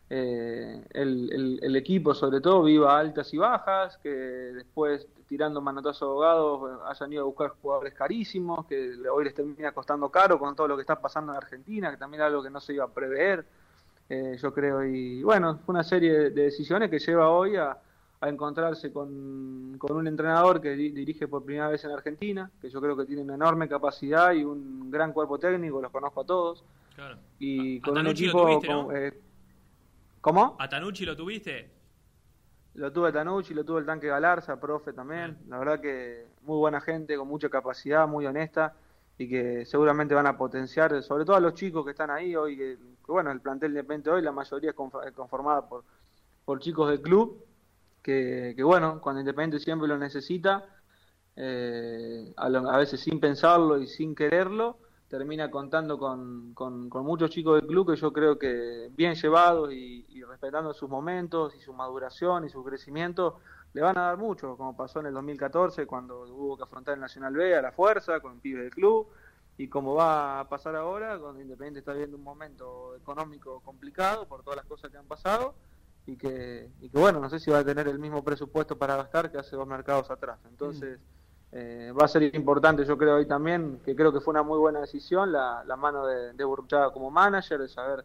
eh, 0.08 0.84
el, 0.90 1.58
el, 1.62 1.76
equipo 1.76 2.14
sobre 2.14 2.40
todo 2.40 2.62
viva 2.62 2.98
altas 2.98 3.32
y 3.34 3.38
bajas, 3.38 3.98
que 3.98 4.08
después 4.08 5.06
tirando 5.28 5.60
manotazos 5.60 6.02
abogados 6.02 6.80
hayan 6.86 7.12
ido 7.12 7.22
a 7.22 7.26
buscar 7.26 7.50
jugadores 7.60 7.92
carísimos, 7.92 8.66
que 8.66 8.94
hoy 9.12 9.24
les 9.24 9.34
termina 9.34 9.72
costando 9.72 10.08
caro 10.08 10.38
con 10.38 10.54
todo 10.56 10.68
lo 10.68 10.76
que 10.76 10.82
está 10.82 11.00
pasando 11.00 11.32
en 11.32 11.38
Argentina, 11.38 11.90
que 11.90 11.96
también 11.96 12.22
es 12.22 12.26
algo 12.26 12.42
que 12.42 12.50
no 12.50 12.60
se 12.60 12.74
iba 12.74 12.84
a 12.84 12.88
prever, 12.88 13.44
eh, 14.08 14.36
yo 14.40 14.54
creo, 14.54 14.84
y 14.84 15.22
bueno, 15.22 15.58
fue 15.66 15.74
una 15.74 15.84
serie 15.84 16.12
de 16.12 16.30
decisiones 16.30 16.88
que 16.88 17.00
lleva 17.00 17.28
hoy 17.28 17.56
a, 17.56 17.76
a 18.20 18.28
encontrarse 18.28 18.92
con, 18.92 19.76
con, 19.78 19.96
un 19.96 20.06
entrenador 20.06 20.60
que 20.60 20.70
dirige 20.70 21.28
por 21.28 21.44
primera 21.44 21.68
vez 21.68 21.84
en 21.84 21.90
Argentina, 21.90 22.50
que 22.60 22.70
yo 22.70 22.80
creo 22.80 22.96
que 22.96 23.04
tiene 23.04 23.22
una 23.22 23.34
enorme 23.34 23.68
capacidad 23.68 24.32
y 24.32 24.44
un 24.44 24.90
gran 24.90 25.12
cuerpo 25.12 25.38
técnico, 25.38 25.80
los 25.80 25.92
conozco 25.92 26.22
a 26.22 26.24
todos. 26.24 26.64
Y 27.38 27.80
con 27.80 27.98
un 27.98 28.06
equipo... 28.06 28.92
Eh, 28.92 29.20
¿Cómo? 30.20 30.56
¿A 30.58 30.68
Tanucci 30.68 31.04
lo 31.04 31.14
tuviste? 31.14 31.70
Lo 32.74 32.92
tuve 32.92 33.10
a 33.10 33.12
Tanucci, 33.12 33.54
lo 33.54 33.64
tuve 33.64 33.80
el 33.80 33.86
tanque 33.86 34.08
Galarza, 34.08 34.58
profe 34.58 34.92
también. 34.92 35.38
La 35.48 35.58
verdad 35.58 35.80
que 35.80 36.26
muy 36.42 36.58
buena 36.58 36.80
gente, 36.80 37.16
con 37.16 37.28
mucha 37.28 37.48
capacidad, 37.48 38.08
muy 38.08 38.26
honesta 38.26 38.74
y 39.18 39.28
que 39.28 39.64
seguramente 39.64 40.14
van 40.14 40.26
a 40.26 40.36
potenciar, 40.36 41.02
sobre 41.02 41.24
todo 41.24 41.36
a 41.36 41.40
los 41.40 41.54
chicos 41.54 41.84
que 41.84 41.92
están 41.92 42.10
ahí 42.10 42.34
hoy, 42.34 42.56
que, 42.56 42.76
bueno, 43.06 43.30
el 43.30 43.40
plantel 43.40 43.72
de 43.72 43.82
repente 43.82 44.10
hoy, 44.10 44.20
la 44.20 44.32
mayoría 44.32 44.70
es 44.70 45.12
conformada 45.14 45.66
por, 45.66 45.84
por 46.44 46.60
chicos 46.60 46.90
del 46.90 47.00
club 47.00 47.45
que, 48.06 48.62
bueno, 48.62 49.00
cuando 49.00 49.18
Independiente 49.20 49.58
siempre 49.58 49.88
lo 49.88 49.98
necesita, 49.98 50.64
eh, 51.34 52.32
a, 52.36 52.78
veces 52.78 53.00
sin 53.00 53.18
pensarlo 53.18 53.78
y 53.78 53.88
sin 53.88 54.14
quererlo, 54.14 54.78
termina 55.08 55.50
contando 55.50 55.98
con, 55.98 56.54
con, 56.54 56.88
muchos 57.04 57.30
chicos 57.30 57.60
del 57.60 57.66
club 57.68 57.90
que 57.90 58.00
yo 58.00 58.12
creo 58.12 58.38
que 58.38 58.90
bien 58.92 59.16
llevados 59.16 59.72
y, 59.72 60.22
respetando 60.22 60.72
sus 60.72 60.88
momentos 60.88 61.54
y 61.56 61.60
su 61.60 61.72
maduración 61.72 62.44
y 62.44 62.48
su 62.48 62.62
crecimiento, 62.62 63.40
le 63.72 63.82
van 63.82 63.98
a 63.98 64.02
dar 64.02 64.18
mucho, 64.18 64.56
como 64.56 64.76
pasó 64.76 65.00
en 65.00 65.06
el 65.06 65.14
2014 65.14 65.86
cuando 65.86 66.22
hubo 66.28 66.56
que 66.56 66.62
afrontar 66.62 66.94
el 66.94 67.00
Nacional 67.00 67.34
B 67.34 67.56
a 67.56 67.62
la 67.62 67.72
fuerza 67.72 68.20
con 68.20 68.34
el 68.34 68.38
pibe 68.38 68.62
del 68.62 68.70
club 68.70 69.08
y 69.58 69.68
como 69.68 69.94
va 69.94 70.40
a 70.40 70.48
pasar 70.48 70.76
ahora 70.76 71.18
cuando 71.18 71.40
Independiente 71.40 71.80
está 71.80 71.92
viviendo 71.92 72.16
un 72.16 72.24
momento 72.24 72.94
económico 72.94 73.60
complicado 73.64 74.26
por 74.26 74.42
todas 74.42 74.58
las 74.58 74.66
cosas 74.66 74.90
que 74.90 74.96
han 74.96 75.06
pasado 75.06 75.54
y 76.06 76.16
que, 76.16 76.68
y 76.80 76.88
que 76.88 76.98
bueno, 76.98 77.20
no 77.20 77.28
sé 77.28 77.40
si 77.40 77.50
va 77.50 77.58
a 77.58 77.64
tener 77.64 77.88
el 77.88 77.98
mismo 77.98 78.22
presupuesto 78.22 78.76
para 78.76 78.96
gastar 78.96 79.30
que 79.30 79.38
hace 79.38 79.56
dos 79.56 79.66
mercados 79.66 80.10
atrás. 80.10 80.38
Entonces, 80.48 80.98
eh, 81.52 81.92
va 81.98 82.04
a 82.04 82.08
ser 82.08 82.34
importante, 82.34 82.84
yo 82.84 82.96
creo 82.96 83.16
hoy 83.16 83.26
también, 83.26 83.80
que 83.84 83.96
creo 83.96 84.12
que 84.12 84.20
fue 84.20 84.32
una 84.32 84.42
muy 84.42 84.58
buena 84.58 84.80
decisión 84.80 85.32
la, 85.32 85.64
mano 85.78 86.06
de, 86.06 86.32
de 86.32 86.44
Burruchaga 86.44 86.92
como 86.92 87.10
manager, 87.10 87.60
de 87.60 87.68
saber 87.68 88.04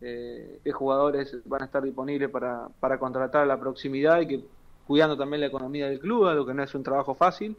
eh, 0.00 0.60
qué 0.62 0.72
jugadores 0.72 1.36
van 1.44 1.62
a 1.62 1.64
estar 1.66 1.82
disponibles 1.82 2.30
para, 2.30 2.68
para 2.78 2.98
contratar 2.98 3.42
a 3.42 3.46
la 3.46 3.58
proximidad 3.58 4.20
y 4.20 4.26
que 4.26 4.44
cuidando 4.86 5.16
también 5.16 5.40
la 5.40 5.46
economía 5.46 5.88
del 5.88 6.00
club, 6.00 6.26
algo 6.26 6.46
que 6.46 6.54
no 6.54 6.62
es 6.62 6.74
un 6.74 6.82
trabajo 6.82 7.14
fácil, 7.14 7.56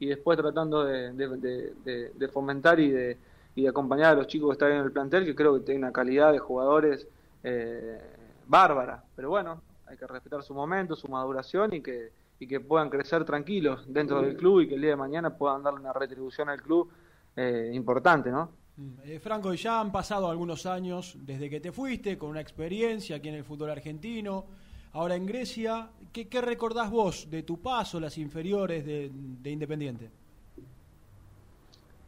y 0.00 0.06
después 0.06 0.38
tratando 0.38 0.84
de, 0.84 1.12
de, 1.12 2.12
de 2.14 2.28
fomentar 2.28 2.78
y 2.78 2.90
de, 2.90 3.16
y 3.58 3.62
de 3.62 3.68
acompañar 3.68 4.12
a 4.12 4.14
los 4.14 4.28
chicos 4.28 4.50
que 4.50 4.52
están 4.52 4.72
en 4.72 4.84
el 4.84 4.92
plantel, 4.92 5.24
que 5.24 5.34
creo 5.34 5.54
que 5.54 5.64
tienen 5.64 5.82
una 5.82 5.92
calidad 5.92 6.32
de 6.32 6.38
jugadores 6.38 7.08
eh, 7.42 8.00
bárbara, 8.48 9.04
pero 9.14 9.30
bueno, 9.30 9.62
hay 9.86 9.96
que 9.96 10.06
respetar 10.06 10.42
su 10.42 10.54
momento, 10.54 10.96
su 10.96 11.08
maduración 11.08 11.74
y 11.74 11.80
que, 11.80 12.10
y 12.40 12.46
que 12.48 12.60
puedan 12.60 12.90
crecer 12.90 13.24
tranquilos 13.24 13.84
dentro 13.86 14.20
del 14.20 14.36
club 14.36 14.62
y 14.62 14.68
que 14.68 14.74
el 14.74 14.80
día 14.80 14.90
de 14.90 14.96
mañana 14.96 15.30
puedan 15.30 15.62
darle 15.62 15.80
una 15.80 15.92
retribución 15.92 16.48
al 16.48 16.60
club 16.60 16.90
eh, 17.36 17.70
importante, 17.72 18.30
¿no? 18.30 18.50
Mm, 18.76 18.92
eh, 19.04 19.20
Franco, 19.20 19.52
ya 19.54 19.80
han 19.80 19.92
pasado 19.92 20.30
algunos 20.30 20.66
años 20.66 21.16
desde 21.20 21.50
que 21.50 21.60
te 21.60 21.72
fuiste, 21.72 22.16
con 22.16 22.30
una 22.30 22.40
experiencia 22.40 23.16
aquí 23.16 23.28
en 23.28 23.34
el 23.34 23.44
fútbol 23.44 23.70
argentino, 23.70 24.46
ahora 24.92 25.14
en 25.14 25.26
Grecia. 25.26 25.90
¿Qué, 26.12 26.28
qué 26.28 26.40
recordás 26.40 26.90
vos 26.90 27.28
de 27.30 27.42
tu 27.42 27.60
paso, 27.60 28.00
las 28.00 28.16
inferiores 28.18 28.84
de, 28.84 29.50
Independiente? 29.50 30.10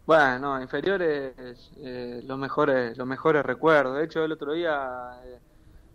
Bueno, 0.07 0.61
inferiores, 0.61 1.35
eh, 1.79 2.23
los 2.25 2.39
mejores 2.39 2.97
los 2.97 3.07
mejores 3.07 3.45
recuerdos. 3.45 3.97
De 3.97 4.05
hecho, 4.05 4.25
el 4.25 4.33
otro 4.33 4.53
día 4.53 5.21
eh, 5.25 5.39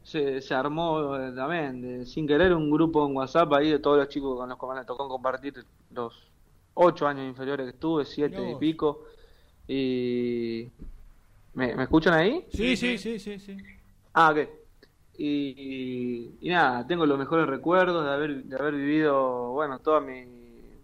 se, 0.06 0.39
se 0.39 0.54
armó 0.54 1.18
eh, 1.18 1.32
también, 1.36 2.06
sin 2.06 2.28
querer, 2.28 2.54
un 2.54 2.70
grupo 2.70 3.06
en 3.08 3.15
WhatsApp 3.15 3.52
ahí 3.54 3.72
de 3.72 3.80
todos 3.80 3.98
los 3.98 4.08
chicos 4.08 4.38
con 4.38 4.48
los 4.48 4.58
que 4.58 4.65
me 4.68 4.86
tocó 4.86 5.10
compartir 5.10 5.65
los 5.91 6.32
ocho 6.76 7.08
años 7.08 7.28
inferiores 7.28 7.65
que 7.65 7.72
estuve, 7.72 8.06
siete 8.06 8.52
y 8.52 8.56
pico. 8.56 9.06
Y. 9.68 10.70
¿Me, 11.56 11.72
escuchan 11.82 12.13
ahí? 12.13 12.46
Sí, 12.54 12.78
sí, 12.78 13.00
sí, 13.00 13.18
sí. 13.18 13.39
sí. 13.39 13.58
Ah, 14.13 14.32
ok. 14.32 14.48
Y, 15.18 16.36
y, 16.39 16.50
nada, 16.50 16.86
tengo 16.86 17.08
los 17.08 17.18
mejores 17.18 17.48
recuerdos 17.48 18.06
de 18.06 18.12
haber, 18.12 18.44
de 18.44 18.56
haber 18.58 18.76
vivido, 18.76 19.54
bueno, 19.54 19.80
toda 19.80 20.02
mi, 20.02 20.24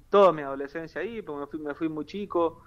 toda 0.10 0.32
mi 0.32 0.42
adolescencia 0.42 1.02
ahí, 1.02 1.22
porque 1.22 1.42
me 1.42 1.48
fui, 1.48 1.60
me 1.60 1.74
fui 1.76 1.90
muy 1.90 2.06
chico. 2.06 2.64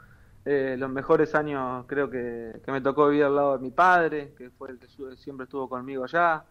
Eh, 0.47 0.77
los 0.79 0.91
mejores 0.91 1.35
años 1.35 1.87
creo 1.87 2.11
que, 2.11 2.61
me 2.67 2.81
tocó 2.83 3.09
vivir 3.09 3.25
al 3.25 3.35
lado 3.35 3.57
de 3.57 3.63
mi 3.63 3.71
padre, 3.71 4.35
que 4.37 4.51
fue 4.51 4.71
el 4.71 4.79
que 4.79 4.89
siempre 5.17 5.45
estuvo 5.45 5.69
conmigo 5.69 6.05
allá, 6.05 6.45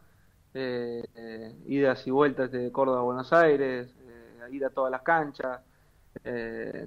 eh, 0.54 1.04
eh, 1.16 1.56
idas 1.68 2.06
y 2.08 2.12
vueltas 2.12 2.52
de 2.52 2.72
Córdoba 2.72 3.00
a 3.00 3.04
Buenos 3.04 3.32
Aires, 3.34 3.94
ir 4.52 4.66
a 4.66 4.70
todas 4.70 4.92
las 4.92 5.02
canchas, 5.04 5.62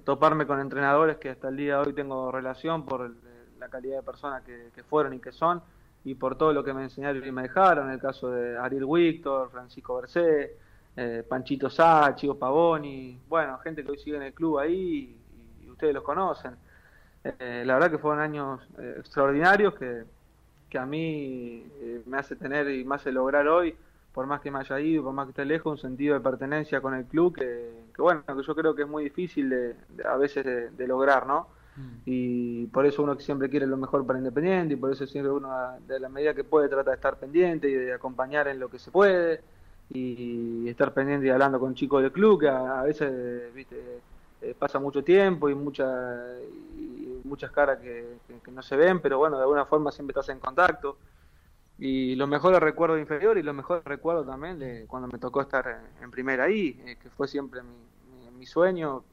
toparme 0.04 0.46
con 0.46 0.60
entrenadores 0.60 1.16
que 1.16 1.30
hasta 1.30 1.48
el 1.48 1.56
día 1.56 1.78
de 1.78 1.88
hoy 1.88 1.92
tengo 1.94 2.30
relación 2.30 2.84
por 2.84 3.10
la 3.58 3.68
calidad 3.68 3.96
de 3.96 4.02
personas 4.02 4.42
que, 4.42 4.82
fueron 4.84 5.14
y 5.14 5.20
que 5.20 5.32
son, 5.32 5.62
y 6.04 6.14
por 6.14 6.36
todo 6.36 6.52
lo 6.52 6.62
que 6.62 6.74
me 6.74 6.82
enseñaron 6.82 7.26
y 7.26 7.32
me 7.32 7.42
dejaron, 7.42 7.86
en 7.86 7.94
el 7.94 8.00
caso 8.00 8.30
de 8.30 8.58
Ariel 8.58 8.86
Víctor, 8.86 9.50
Francisco 9.50 9.96
Bercé, 9.96 10.56
Panchito 11.28 11.70
Sá, 11.70 12.14
Chico 12.14 12.38
Pavoni, 12.38 13.18
bueno, 13.28 13.58
gente 13.58 13.82
que 13.82 13.92
hoy 13.92 13.98
sigue 13.98 14.16
en 14.16 14.24
el 14.24 14.34
club 14.34 14.58
ahí 14.58 15.16
y 15.62 15.70
ustedes 15.70 15.94
los 15.94 16.04
conocen. 16.04 16.56
Eh, 17.38 17.62
la 17.64 17.74
verdad 17.74 17.90
que 17.90 17.98
fueron 17.98 18.20
años 18.20 18.60
eh, 18.78 18.96
extraordinarios 18.98 19.74
que, 19.74 20.04
que, 20.68 20.78
a 20.78 20.86
mí 20.86 21.66
eh, 21.80 22.02
me 22.06 22.18
hace 22.18 22.36
tener 22.36 22.68
y 22.70 22.84
me 22.84 22.96
hace 22.96 23.10
lograr 23.10 23.48
hoy, 23.48 23.74
por 24.12 24.26
más 24.26 24.40
que 24.40 24.50
me 24.50 24.60
haya 24.60 24.80
ido, 24.80 25.02
por 25.02 25.12
más 25.12 25.26
que 25.26 25.30
esté 25.30 25.44
lejos, 25.44 25.72
un 25.72 25.78
sentido 25.78 26.14
de 26.14 26.20
pertenencia 26.20 26.80
con 26.80 26.94
el 26.94 27.04
club 27.04 27.34
que, 27.34 27.70
bueno, 27.98 28.22
que 28.24 28.42
yo 28.42 28.54
creo 28.54 28.74
que 28.74 28.82
es 28.82 28.88
muy 28.88 29.04
difícil 29.04 29.48
de, 29.50 29.76
a 30.04 30.16
veces 30.16 30.76
de, 30.76 30.86
lograr, 30.86 31.26
¿no? 31.26 31.48
Mm. 31.76 31.96
Y 32.06 32.66
por 32.66 32.86
eso 32.86 33.02
uno 33.02 33.18
siempre 33.18 33.50
quiere 33.50 33.66
lo 33.66 33.76
mejor 33.76 34.06
para 34.06 34.18
Independiente 34.18 34.74
y 34.74 34.76
por 34.76 34.92
eso 34.92 35.06
siempre 35.06 35.32
uno, 35.32 35.50
de 35.86 36.00
la 36.00 36.08
medida 36.08 36.34
que 36.34 36.44
puede, 36.44 36.68
trata 36.68 36.90
de 36.90 36.96
estar 36.96 37.18
pendiente 37.18 37.68
y 37.68 37.74
de 37.74 37.92
acompañar 37.92 38.48
en 38.48 38.58
lo 38.58 38.70
que 38.70 38.78
se 38.78 38.90
puede 38.90 39.40
y 39.90 40.68
estar 40.68 40.92
pendiente 40.92 41.26
y 41.26 41.30
hablando 41.30 41.60
con 41.60 41.74
chicos 41.74 42.02
del 42.02 42.12
club 42.12 42.40
que 42.40 42.48
a, 42.48 42.82
veces, 42.82 43.54
viste, 43.54 44.00
pasa 44.54 44.78
mucho 44.78 45.02
tiempo 45.02 45.48
y 45.48 45.54
mucha 45.54 46.36
muchas 47.26 47.50
caras 47.50 47.78
que, 47.80 48.18
no 48.50 48.62
se 48.62 48.76
ven, 48.76 49.00
pero 49.00 49.18
bueno, 49.18 49.36
de 49.36 49.42
alguna 49.42 49.66
forma 49.66 49.92
siempre 49.92 50.12
estás 50.12 50.34
en 50.34 50.40
contacto. 50.40 50.96
Y 51.78 52.14
los 52.14 52.28
mejores 52.28 52.60
recuerdos 52.60 52.98
inferiores 52.98 53.42
y 53.42 53.44
los 53.44 53.54
mejores 53.54 53.84
recuerdos 53.84 54.26
también 54.26 54.58
de 54.58 54.86
cuando 54.86 55.08
me 55.08 55.18
tocó 55.18 55.42
estar 55.42 55.82
en, 56.00 56.10
primera 56.10 56.44
ahí, 56.44 56.80
eh, 56.86 56.96
que 57.02 57.10
fue 57.10 57.28
siempre 57.28 57.60
mi, 58.38 58.46
sueño 58.46 59.04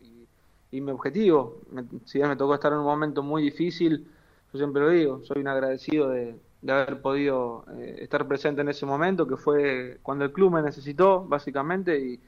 y, 0.72 0.80
mi 0.80 0.92
objetivo. 0.92 1.58
si 2.06 2.20
bien 2.20 2.30
me 2.30 2.36
tocó 2.36 2.54
estar 2.54 2.72
en 2.72 2.80
un 2.80 2.86
momento 2.86 3.22
muy 3.22 3.42
difícil, 3.42 4.08
yo 4.54 4.58
siempre 4.58 4.82
lo 4.82 4.90
digo, 4.90 5.22
soy 5.24 5.42
un 5.42 5.48
agradecido 5.48 6.10
de, 6.10 6.36
haber 6.68 7.02
podido 7.02 7.66
eh, 7.78 7.98
estar 8.02 8.28
presente 8.28 8.62
en 8.62 8.70
ese 8.70 8.86
momento, 8.86 9.28
que 9.28 9.36
fue 9.36 9.98
cuando 10.02 10.24
el 10.24 10.32
club 10.32 10.54
me 10.54 10.62
necesitó, 10.62 11.26
básicamente, 11.26 12.00
y, 12.00 12.20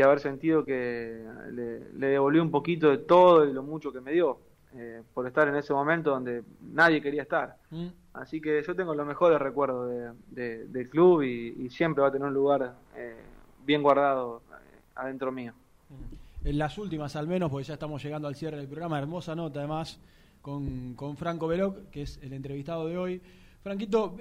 haber 0.00 0.20
sentido 0.20 0.64
que 0.64 1.24
le, 1.52 1.92
le 1.92 2.06
devolví 2.08 2.38
un 2.38 2.50
poquito 2.50 2.90
de 2.90 2.98
todo 2.98 3.46
y 3.46 3.52
lo 3.52 3.62
mucho 3.62 3.92
que 3.92 4.00
me 4.00 4.12
dio. 4.12 4.38
Eh, 4.78 5.02
por 5.14 5.26
estar 5.26 5.48
en 5.48 5.56
ese 5.56 5.72
momento 5.72 6.10
donde 6.10 6.42
nadie 6.60 7.00
quería 7.00 7.22
estar. 7.22 7.56
Mm. 7.70 7.86
Así 8.12 8.42
que 8.42 8.62
yo 8.62 8.76
tengo 8.76 8.94
los 8.94 9.06
mejores 9.06 9.38
recuerdos 9.38 9.90
de, 10.28 10.66
del 10.66 10.90
club 10.90 11.22
y, 11.22 11.70
siempre 11.70 12.02
va 12.02 12.08
a 12.08 12.12
tener 12.12 12.28
un 12.28 12.34
lugar 12.34 12.74
eh, 12.94 13.16
bien 13.64 13.82
guardado 13.82 14.42
eh, 14.50 14.78
adentro 14.96 15.32
mío. 15.32 15.54
Mm. 15.88 16.48
En 16.48 16.58
las 16.58 16.76
últimas 16.76 17.16
al 17.16 17.26
menos, 17.26 17.50
porque 17.50 17.64
ya 17.64 17.74
estamos 17.74 18.02
llegando 18.02 18.28
al 18.28 18.34
cierre 18.34 18.58
del 18.58 18.68
programa, 18.68 18.98
hermosa 18.98 19.34
nota 19.34 19.60
además 19.60 19.98
con, 20.42 20.94
con 20.94 21.16
Franco 21.16 21.48
Veloc, 21.48 21.88
que 21.90 22.02
es 22.02 22.18
el 22.22 22.34
entrevistado 22.34 22.86
de 22.86 22.98
hoy. 22.98 23.22
Franquito, 23.66 24.14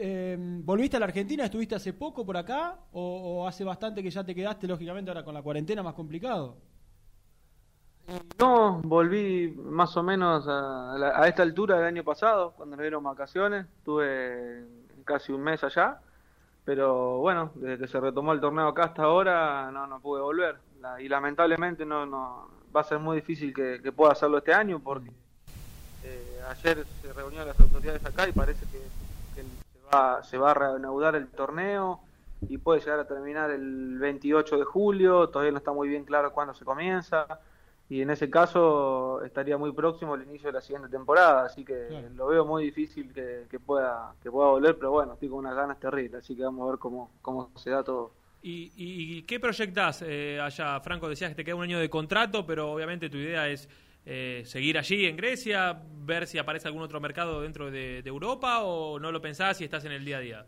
¿volviste 0.63 0.97
a 0.97 0.99
la 0.99 1.05
Argentina? 1.05 1.45
¿Estuviste 1.45 1.75
hace 1.75 1.93
poco 1.93 2.25
por 2.25 2.35
acá? 2.35 2.79
¿O, 2.93 3.43
¿O, 3.43 3.47
hace 3.47 3.63
bastante 3.63 4.01
que 4.01 4.09
ya 4.09 4.23
te 4.23 4.33
quedaste, 4.33 4.65
lógicamente, 4.65 5.11
ahora 5.11 5.23
con 5.23 5.35
la 5.35 5.43
cuarentena 5.43 5.83
más 5.83 5.93
complicado? 5.93 6.57
No, 8.39 8.81
volví 8.81 9.53
más 9.55 9.95
o 9.97 10.01
menos 10.01 10.47
a, 10.47 11.21
a, 11.21 11.27
esta 11.27 11.43
altura 11.43 11.77
del 11.77 11.85
año 11.85 12.03
pasado, 12.03 12.53
cuando 12.57 12.75
nos 12.75 12.81
dieron 12.81 13.03
vacaciones. 13.03 13.67
Estuve 13.77 14.65
casi 15.03 15.31
un 15.31 15.43
mes 15.43 15.63
allá. 15.63 15.99
Pero 16.63 17.19
bueno, 17.19 17.51
desde 17.53 17.77
que 17.77 17.87
se 17.87 17.99
retomó 17.99 18.33
el 18.33 18.41
torneo 18.41 18.67
acá 18.69 18.85
hasta 18.85 19.03
ahora 19.03 19.69
no, 19.69 19.99
pude 19.99 20.23
volver. 20.23 20.57
y 20.97 21.07
lamentablemente 21.07 21.85
no, 21.85 22.07
no 22.07 22.49
va 22.75 22.81
a 22.81 22.83
ser 22.83 22.97
muy 22.97 23.17
difícil 23.17 23.53
que, 23.53 23.91
pueda 23.91 24.13
hacerlo 24.13 24.39
este 24.39 24.55
año 24.55 24.79
porque 24.79 25.11
eh, 26.03 26.41
ayer 26.49 26.83
se 27.03 27.13
reunieron 27.13 27.47
las 27.47 27.59
autoridades 27.59 28.03
acá 28.03 28.27
y 28.27 28.31
parece 28.31 28.65
que, 28.71 29.04
va, 29.95 30.23
se 30.23 30.37
va 30.37 30.51
a 30.51 30.53
reanudar 30.53 31.15
el 31.15 31.27
torneo 31.27 32.01
y 32.47 32.57
puede 32.57 32.81
llegar 32.81 32.99
a 32.99 33.07
terminar 33.07 33.51
el 33.51 33.97
28 33.97 34.57
de 34.57 34.63
julio. 34.63 35.29
Todavía 35.29 35.51
no 35.51 35.57
está 35.57 35.71
muy 35.71 35.87
bien 35.87 36.05
claro 36.05 36.33
cuándo 36.33 36.53
se 36.53 36.65
comienza 36.65 37.39
y 37.87 38.01
en 38.01 38.09
ese 38.09 38.29
caso 38.29 39.23
estaría 39.23 39.57
muy 39.57 39.71
próximo 39.71 40.15
el 40.15 40.23
inicio 40.23 40.47
de 40.47 40.53
la 40.53 40.61
siguiente 40.61 40.89
temporada, 40.89 41.45
así 41.45 41.63
que 41.63 42.07
lo 42.15 42.27
veo 42.27 42.43
muy 42.43 42.63
difícil 42.65 43.13
que, 43.13 43.59
pueda 43.59 44.13
que 44.23 44.31
pueda 44.31 44.49
volver, 44.49 44.75
pero 44.75 44.91
bueno, 44.91 45.13
estoy 45.13 45.29
con 45.29 45.39
unas 45.39 45.55
ganas 45.55 45.79
terribles, 45.79 46.23
así 46.23 46.35
que 46.35 46.43
vamos 46.43 46.67
a 46.67 46.71
ver 46.71 46.79
cómo, 46.79 47.11
cómo 47.21 47.51
se 47.55 47.69
da 47.69 47.83
todo. 47.83 48.11
¿Y, 48.41 48.71
y 48.75 49.21
qué 49.23 49.39
proyectas 49.39 50.03
eh, 50.05 50.39
allá, 50.41 50.79
Franco? 50.79 51.09
Decías 51.09 51.31
que 51.31 51.35
te 51.35 51.43
queda 51.43 51.55
un 51.55 51.63
año 51.63 51.79
de 51.79 51.89
contrato, 51.89 52.45
pero 52.45 52.71
obviamente 52.71 53.09
tu 53.09 53.17
idea 53.17 53.47
es 53.47 53.67
eh, 54.05 54.43
seguir 54.45 54.77
allí 54.77 55.05
en 55.05 55.17
Grecia, 55.17 55.81
ver 55.97 56.27
si 56.27 56.37
aparece 56.37 56.67
algún 56.67 56.83
otro 56.83 57.01
mercado 57.01 57.41
dentro 57.41 57.71
de, 57.71 58.01
de 58.03 58.09
Europa 58.09 58.63
o 58.63 58.99
no 58.99 59.11
lo 59.11 59.21
pensás 59.21 59.59
y 59.61 59.63
estás 59.63 59.83
en 59.85 59.91
el 59.91 60.05
día 60.05 60.17
a 60.17 60.21
día. 60.21 60.45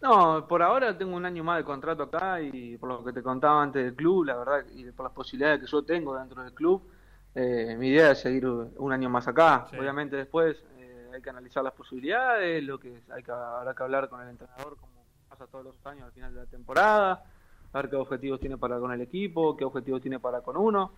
No, 0.00 0.46
por 0.46 0.62
ahora 0.62 0.96
tengo 0.96 1.16
un 1.16 1.26
año 1.26 1.42
más 1.42 1.58
de 1.58 1.64
contrato 1.64 2.04
acá 2.04 2.40
y 2.40 2.76
por 2.78 2.88
lo 2.88 3.04
que 3.04 3.12
te 3.12 3.20
contaba 3.20 3.62
antes 3.62 3.84
del 3.84 3.94
club, 3.94 4.26
la 4.26 4.36
verdad, 4.36 4.64
y 4.72 4.84
por 4.92 5.04
las 5.04 5.12
posibilidades 5.12 5.60
que 5.60 5.66
yo 5.66 5.82
tengo 5.82 6.16
dentro 6.16 6.42
del 6.42 6.54
club, 6.54 6.88
eh, 7.34 7.74
mi 7.76 7.88
idea 7.88 8.12
es 8.12 8.20
seguir 8.20 8.46
un 8.46 8.92
año 8.92 9.10
más 9.10 9.26
acá. 9.26 9.66
Obviamente 9.76 10.14
después 10.14 10.56
eh, 10.78 11.10
hay 11.12 11.20
que 11.20 11.30
analizar 11.30 11.64
las 11.64 11.72
posibilidades, 11.72 12.62
lo 12.62 12.78
que 12.78 13.02
hay 13.10 13.24
que 13.24 13.32
habrá 13.32 13.74
que 13.74 13.82
hablar 13.82 14.08
con 14.08 14.20
el 14.22 14.28
entrenador 14.28 14.76
como 14.76 15.04
pasa 15.28 15.48
todos 15.48 15.64
los 15.64 15.86
años 15.86 16.04
al 16.04 16.12
final 16.12 16.32
de 16.32 16.40
la 16.40 16.46
temporada, 16.46 17.24
a 17.72 17.82
ver 17.82 17.90
qué 17.90 17.96
objetivos 17.96 18.38
tiene 18.38 18.56
para 18.56 18.78
con 18.78 18.92
el 18.92 19.00
equipo, 19.00 19.56
qué 19.56 19.64
objetivos 19.64 20.00
tiene 20.00 20.20
para 20.20 20.42
con 20.42 20.56
uno 20.56 20.92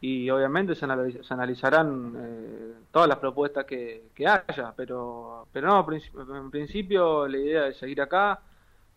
y 0.00 0.28
obviamente 0.30 0.74
se, 0.74 0.84
analizarán 0.84 2.14
eh, 2.16 2.72
todas 2.90 3.08
las 3.08 3.18
propuestas 3.18 3.64
que, 3.64 4.02
haya, 4.18 4.72
pero, 4.76 5.46
pero 5.52 5.68
no, 5.68 6.36
en 6.36 6.50
principio 6.50 7.26
la 7.26 7.38
idea 7.38 7.66
es 7.68 7.76
seguir 7.78 8.00
acá. 8.02 8.40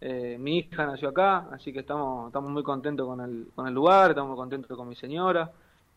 Eh, 0.01 0.37
mi 0.39 0.59
hija 0.59 0.85
nació 0.85 1.09
acá, 1.09 1.47
así 1.51 1.73
que 1.73 1.79
estamos, 1.79 2.27
estamos 2.27 2.51
muy 2.51 2.63
contentos 2.63 3.05
con 3.05 3.19
el, 3.21 3.47
con 3.53 3.67
el 3.67 3.73
lugar, 3.73 4.11
estamos 4.11 4.35
contentos 4.37 4.75
con 4.77 4.87
mi 4.87 4.95
señora 4.95 5.51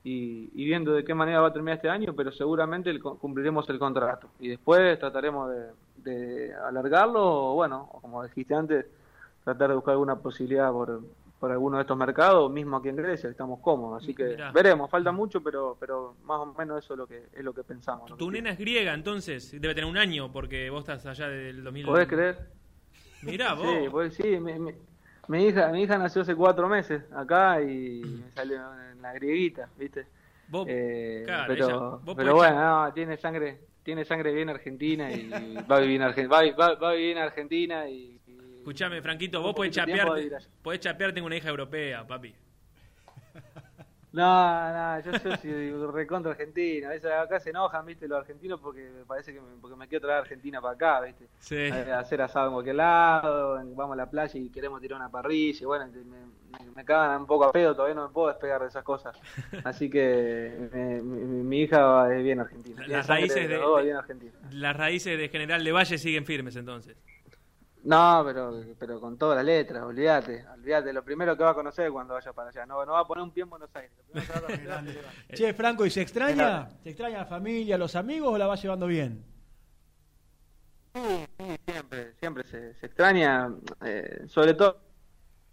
y, 0.04 0.48
viendo 0.64 0.92
de 0.92 1.04
qué 1.04 1.14
manera 1.14 1.40
va 1.40 1.48
a 1.48 1.52
terminar 1.52 1.76
este 1.76 1.88
año, 1.88 2.12
pero 2.14 2.32
seguramente 2.32 2.98
cumpliremos 2.98 3.68
el 3.70 3.78
contrato 3.78 4.28
y 4.40 4.48
después 4.48 4.98
trataremos 4.98 5.50
de, 5.50 5.66
de 5.98 6.54
alargarlo 6.54 7.22
o, 7.22 7.54
bueno, 7.54 7.88
como 8.00 8.24
dijiste 8.24 8.54
antes, 8.54 8.86
tratar 9.44 9.68
de 9.68 9.74
buscar 9.76 9.92
alguna 9.92 10.16
posibilidad 10.16 10.72
por, 10.72 11.00
por 11.42 11.50
alguno 11.50 11.78
de 11.78 11.80
estos 11.80 11.96
mercados, 11.96 12.52
mismo 12.52 12.76
aquí 12.76 12.88
en 12.88 12.94
Grecia, 12.94 13.28
estamos 13.28 13.58
cómodos, 13.58 14.00
así 14.00 14.14
que 14.14 14.36
veremos, 14.54 14.88
falta 14.88 15.10
mucho, 15.10 15.42
pero 15.42 15.76
pero 15.80 16.14
más 16.22 16.38
o 16.38 16.54
menos 16.56 16.84
eso 16.84 16.94
es 16.94 16.98
lo 16.98 17.08
que 17.08 17.24
es 17.32 17.42
lo 17.42 17.52
que 17.52 17.64
pensamos. 17.64 18.16
Tu 18.16 18.30
nena 18.30 18.50
es 18.50 18.58
griega, 18.58 18.94
entonces 18.94 19.50
debe 19.60 19.74
tener 19.74 19.90
un 19.90 19.96
año 19.96 20.30
porque 20.30 20.70
vos 20.70 20.88
estás 20.88 21.04
allá 21.04 21.28
del 21.28 21.64
2000. 21.64 21.86
¿Podés 21.86 22.06
creer? 22.06 22.38
Mirá 23.22 23.54
vos. 23.54 23.66
Sí, 23.66 23.88
pues, 23.90 24.14
sí 24.14 24.38
mi, 24.38 25.44
hija 25.44 25.66
mi 25.72 25.82
hija 25.82 25.98
nació 25.98 26.22
hace 26.22 26.36
cuatro 26.36 26.68
meses 26.68 27.02
acá 27.12 27.60
y 27.60 28.02
me 28.04 28.30
salió 28.30 28.60
en 28.92 29.02
la 29.02 29.12
grieguita, 29.12 29.68
¿viste? 29.76 30.06
Vos, 30.46 30.64
eh, 30.68 31.26
pero 31.48 32.00
pero 32.14 32.36
bueno, 32.36 32.92
tiene 32.94 33.16
sangre 33.16 33.62
tiene 33.82 34.04
sangre 34.04 34.32
bien 34.32 34.48
argentina 34.48 35.10
y 35.10 35.28
va 35.68 35.78
a 35.78 35.80
vivir 35.80 35.96
en 35.96 36.02
Argentina, 36.02 36.36
va, 36.56 36.74
va 36.76 36.90
a 36.90 36.92
vivir 36.92 37.16
en 37.16 37.22
Argentina 37.24 37.88
y 37.88 38.11
Escuchame, 38.62 39.02
Franquito, 39.02 39.42
vos 39.42 39.54
podés 39.54 39.72
chapear, 39.72 40.06
podés 40.62 40.78
chapear, 40.78 41.12
tengo 41.12 41.26
una 41.26 41.36
hija 41.36 41.48
europea, 41.48 42.06
papi. 42.06 42.32
No, 44.12 44.72
no, 44.72 45.00
yo 45.00 45.18
soy 45.18 45.72
recontra 45.90 46.32
argentino. 46.32 46.90
acá 47.20 47.40
se 47.40 47.50
enojan, 47.50 47.84
viste, 47.86 48.06
los 48.06 48.20
argentinos 48.20 48.60
porque 48.60 48.88
me 48.90 49.04
parece 49.04 49.32
que 49.32 49.40
me, 49.40 49.56
porque 49.60 49.74
me 49.74 49.88
quiero 49.88 50.02
traer 50.02 50.18
a 50.18 50.20
Argentina 50.20 50.60
para 50.60 50.74
acá, 50.74 51.00
viste. 51.00 51.26
Sí. 51.40 51.56
hacer 51.70 52.20
asado 52.22 52.48
en 52.48 52.52
cualquier 52.52 52.76
lado, 52.76 53.54
vamos 53.74 53.94
a 53.94 53.96
la 53.96 54.10
playa 54.10 54.38
y 54.38 54.50
queremos 54.50 54.80
tirar 54.80 54.98
una 54.98 55.10
parrilla. 55.10 55.62
Y 55.62 55.64
bueno, 55.64 55.86
me, 55.86 56.70
me, 56.76 56.84
cagan 56.84 57.22
un 57.22 57.26
poco 57.26 57.46
a 57.46 57.52
pedo, 57.52 57.74
todavía 57.74 57.94
no 57.96 58.06
me 58.06 58.12
puedo 58.12 58.28
despegar 58.28 58.60
de 58.60 58.68
esas 58.68 58.84
cosas. 58.84 59.18
Así 59.64 59.90
que 59.90 61.00
mi, 61.02 61.62
hija 61.62 62.14
es 62.14 62.22
bien 62.22 62.38
argentina. 62.38 62.86
Las 62.86 63.08
raíces 63.08 63.48
de, 63.48 63.58
las 64.52 64.76
raíces 64.76 65.18
de 65.18 65.28
General 65.30 65.64
de 65.64 65.72
Valle 65.72 65.98
siguen 65.98 66.26
firmes 66.26 66.54
entonces. 66.54 66.96
No, 67.84 68.22
pero, 68.24 68.62
pero 68.78 69.00
con 69.00 69.18
todas 69.18 69.36
las 69.36 69.44
letras, 69.44 69.82
olvídate, 69.82 70.44
olvídate. 70.54 70.92
Lo 70.92 71.02
primero 71.02 71.36
que 71.36 71.42
va 71.42 71.50
a 71.50 71.54
conocer 71.54 71.90
cuando 71.90 72.14
vaya 72.14 72.32
para 72.32 72.50
allá. 72.50 72.64
No, 72.64 72.84
no 72.86 72.92
va 72.92 73.00
a 73.00 73.04
poner 73.04 73.24
un 73.24 73.32
pie 73.32 73.42
en 73.42 73.50
Buenos 73.50 73.70
Aires. 73.74 73.92
che, 75.34 75.52
Franco, 75.52 75.84
¿y 75.84 75.90
se 75.90 76.02
extraña? 76.02 76.68
¿Se 76.82 76.90
extraña 76.90 77.18
la 77.18 77.26
familia, 77.26 77.76
los 77.76 77.96
amigos 77.96 78.32
o 78.32 78.38
la 78.38 78.46
va 78.46 78.54
llevando 78.54 78.86
bien? 78.86 79.24
Sí, 80.94 81.26
sí 81.38 81.56
siempre, 81.66 82.12
siempre 82.20 82.44
se, 82.44 82.70
extraña. 82.86 83.50
Eh, 83.84 84.26
sobre 84.28 84.54
todo 84.54 84.78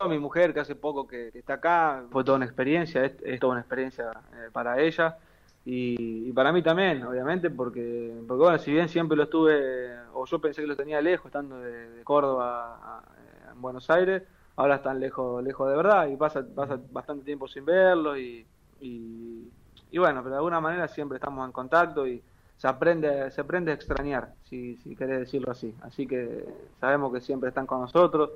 mi 0.07 0.19
mujer, 0.19 0.53
que 0.53 0.59
hace 0.59 0.75
poco 0.75 1.07
que, 1.07 1.31
está 1.33 1.55
acá, 1.55 2.05
fue 2.11 2.23
toda 2.23 2.37
una 2.37 2.45
experiencia, 2.45 3.03
es, 3.05 3.39
toda 3.39 3.53
una 3.53 3.61
experiencia 3.61 4.11
eh, 4.33 4.49
para 4.51 4.79
ella. 4.79 5.17
Y, 5.65 6.31
para 6.33 6.51
mí 6.51 6.63
también, 6.63 7.03
obviamente, 7.03 7.49
porque, 7.49 8.13
porque 8.27 8.43
bueno, 8.43 8.57
si 8.59 8.71
bien 8.71 8.87
siempre 8.87 9.17
lo 9.17 9.23
estuve, 9.23 9.93
o 10.13 10.25
yo 10.25 10.39
pensé 10.39 10.61
que 10.61 10.67
lo 10.67 10.75
tenía 10.75 11.01
lejos, 11.01 11.27
estando 11.27 11.59
de, 11.59 12.01
Córdoba 12.03 12.79
a, 12.81 13.03
en 13.51 13.61
Buenos 13.61 13.89
Aires, 13.89 14.23
ahora 14.55 14.75
están 14.75 14.99
lejos, 14.99 15.43
lejos 15.43 15.69
de 15.69 15.75
verdad 15.75 16.07
y 16.07 16.15
pasa, 16.17 16.43
pasa 16.55 16.79
bastante 16.91 17.23
tiempo 17.23 17.47
sin 17.47 17.65
verlo 17.65 18.17
y, 18.17 18.45
y, 18.81 19.97
bueno, 19.97 20.21
pero 20.21 20.31
de 20.31 20.37
alguna 20.37 20.61
manera 20.61 20.87
siempre 20.87 21.17
estamos 21.17 21.45
en 21.45 21.51
contacto 21.51 22.07
y 22.07 22.21
se 22.57 22.67
aprende, 22.67 23.31
se 23.31 23.41
aprende 23.41 23.71
a 23.71 23.75
extrañar, 23.75 24.33
si, 24.49 24.75
si 24.77 24.95
querés 24.95 25.19
decirlo 25.19 25.51
así. 25.51 25.73
Así 25.81 26.07
que 26.07 26.45
sabemos 26.79 27.13
que 27.13 27.21
siempre 27.21 27.49
están 27.49 27.65
con 27.65 27.81
nosotros, 27.81 28.31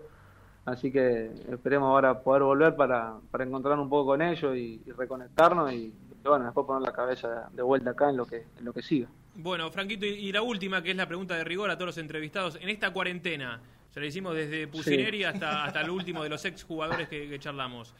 así 0.65 0.91
que 0.91 1.31
esperemos 1.49 1.87
ahora 1.87 2.19
poder 2.19 2.43
volver 2.43 2.75
para, 2.75 3.15
para 3.31 3.43
encontrar 3.43 3.79
un 3.79 3.89
poco 3.89 4.11
con 4.11 4.21
ellos 4.21 4.55
y 4.55 4.81
reconectarnos 4.97 5.71
y, 5.73 5.93
bueno, 6.29 6.45
después 6.45 6.65
poner 6.65 6.83
la 6.83 6.93
cabeza 6.93 7.49
de 7.51 7.61
vuelta 7.61 7.91
acá 7.91 8.09
en 8.09 8.17
lo 8.17 8.25
que, 8.25 8.43
en 8.57 8.65
lo 8.65 8.73
que 8.73 8.81
siga. 8.81 9.07
Bueno, 9.35 9.69
Franquito, 9.71 10.05
y 10.05 10.31
la 10.31 10.41
última, 10.41 10.81
que 10.81 10.91
es 10.91 10.97
la 10.97 11.07
pregunta 11.07 11.35
de 11.35 11.43
rigor 11.43 11.69
a 11.69 11.75
todos 11.75 11.87
los 11.87 11.97
entrevistados, 11.97 12.57
en 12.61 12.69
esta 12.69 12.91
cuarentena, 12.91 13.59
se 13.91 13.99
lo 13.99 14.05
hicimos 14.05 14.35
desde 14.35 14.67
Pusineri 14.67 15.23
hasta, 15.23 15.65
hasta 15.65 15.81
el 15.81 15.89
último 15.89 16.23
de 16.23 16.29
los 16.29 16.43
ex 16.45 16.63
jugadores 16.63 17.07
que, 17.07 17.39
charlamos. 17.39 17.93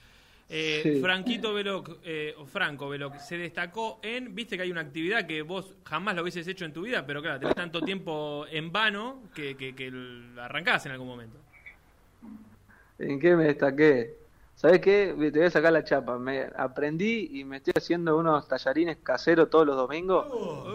Eh, 0.50 1.00
Franquito 1.02 1.54
Veloc, 1.54 1.98
eh, 2.04 2.36
Franco 2.46 2.90
Veloc, 2.90 3.18
se 3.18 3.38
destacó 3.38 4.00
en, 4.04 4.36
viste 4.36 4.56
que 4.56 4.64
hay 4.64 4.72
una 4.72 4.82
actividad 4.82 5.26
que 5.26 5.42
vos 5.42 5.74
jamás 5.84 6.16
lo 6.16 6.22
hubieses 6.22 6.48
hecho 6.48 6.66
en 6.66 6.74
tu 6.74 6.82
vida, 6.82 7.06
pero 7.06 7.22
claro, 7.22 7.40
tenés 7.40 7.56
tanto 7.56 7.82
tiempo 7.82 8.46
en 8.52 8.72
vano 8.72 9.24
que, 9.34 9.56
que, 9.56 9.74
que 9.74 9.92
arrancás 10.38 10.86
en 10.86 10.92
algún 10.92 11.08
momento. 11.08 11.38
¿En 13.00 13.20
qué 13.20 13.36
me 13.36 13.46
destaqué? 13.46 14.23
¿Sabes 14.64 14.80
qué? 14.80 15.14
Te 15.20 15.40
voy 15.40 15.48
a 15.48 15.52
sacar 15.52 15.74
la 15.74 15.84
chapa. 15.84 16.18
Me 16.18 16.48
aprendí 16.56 17.32
y 17.34 17.44
me 17.44 17.58
estoy 17.58 17.74
haciendo 17.76 18.18
unos 18.18 18.48
tallarines 18.48 18.96
caseros 19.04 19.50
todos 19.50 19.68
los 19.68 19.76
domingos. 19.76 20.26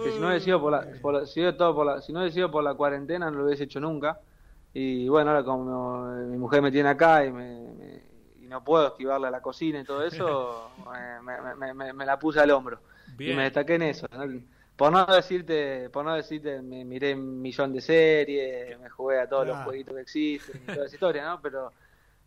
que 0.04 0.12
si 0.12 0.18
no 0.18 0.30
he 0.30 0.40
sido 0.40 0.60
por 0.60 0.72
la, 0.72 0.86
por 1.00 1.26
si, 1.26 1.40
todo 1.54 1.74
por 1.74 1.86
la, 1.86 2.02
si 2.02 2.12
no 2.12 2.22
he 2.22 2.30
sido 2.30 2.50
por 2.50 2.62
la 2.62 2.74
cuarentena 2.74 3.30
no 3.30 3.38
lo 3.38 3.46
hubiese 3.46 3.64
hecho 3.64 3.80
nunca. 3.80 4.20
Y 4.74 5.08
bueno, 5.08 5.30
ahora 5.30 5.42
como 5.42 6.04
mi 6.16 6.36
mujer 6.36 6.60
me 6.60 6.70
tiene 6.70 6.90
acá 6.90 7.24
y, 7.24 7.32
me, 7.32 8.02
y 8.42 8.46
no 8.46 8.62
puedo 8.62 8.88
esquivarle 8.88 9.28
a 9.28 9.30
la 9.30 9.40
cocina 9.40 9.80
y 9.80 9.84
todo 9.84 10.04
eso, 10.04 10.70
me, 11.74 11.94
me, 11.94 12.04
la 12.04 12.18
puse 12.18 12.40
al 12.40 12.50
hombro. 12.50 12.80
Y 13.18 13.32
me 13.32 13.44
destaqué 13.44 13.76
en 13.76 13.82
eso. 13.84 14.06
Por 14.76 14.92
no 14.92 15.06
decirte, 15.06 15.88
por 15.88 16.04
no 16.04 16.14
decirte, 16.14 16.60
me 16.60 16.84
miré 16.84 17.14
un 17.14 17.40
millón 17.40 17.72
de 17.72 17.80
series, 17.80 18.78
me 18.78 18.90
jugué 18.90 19.18
a 19.18 19.26
todos 19.26 19.46
los 19.46 19.56
jueguitos 19.64 19.94
que 19.94 20.02
existen 20.02 20.60
y 20.62 20.74
toda 20.74 20.84
esa 20.84 20.94
historia, 20.94 21.24
¿no? 21.24 21.40
Pero 21.40 21.72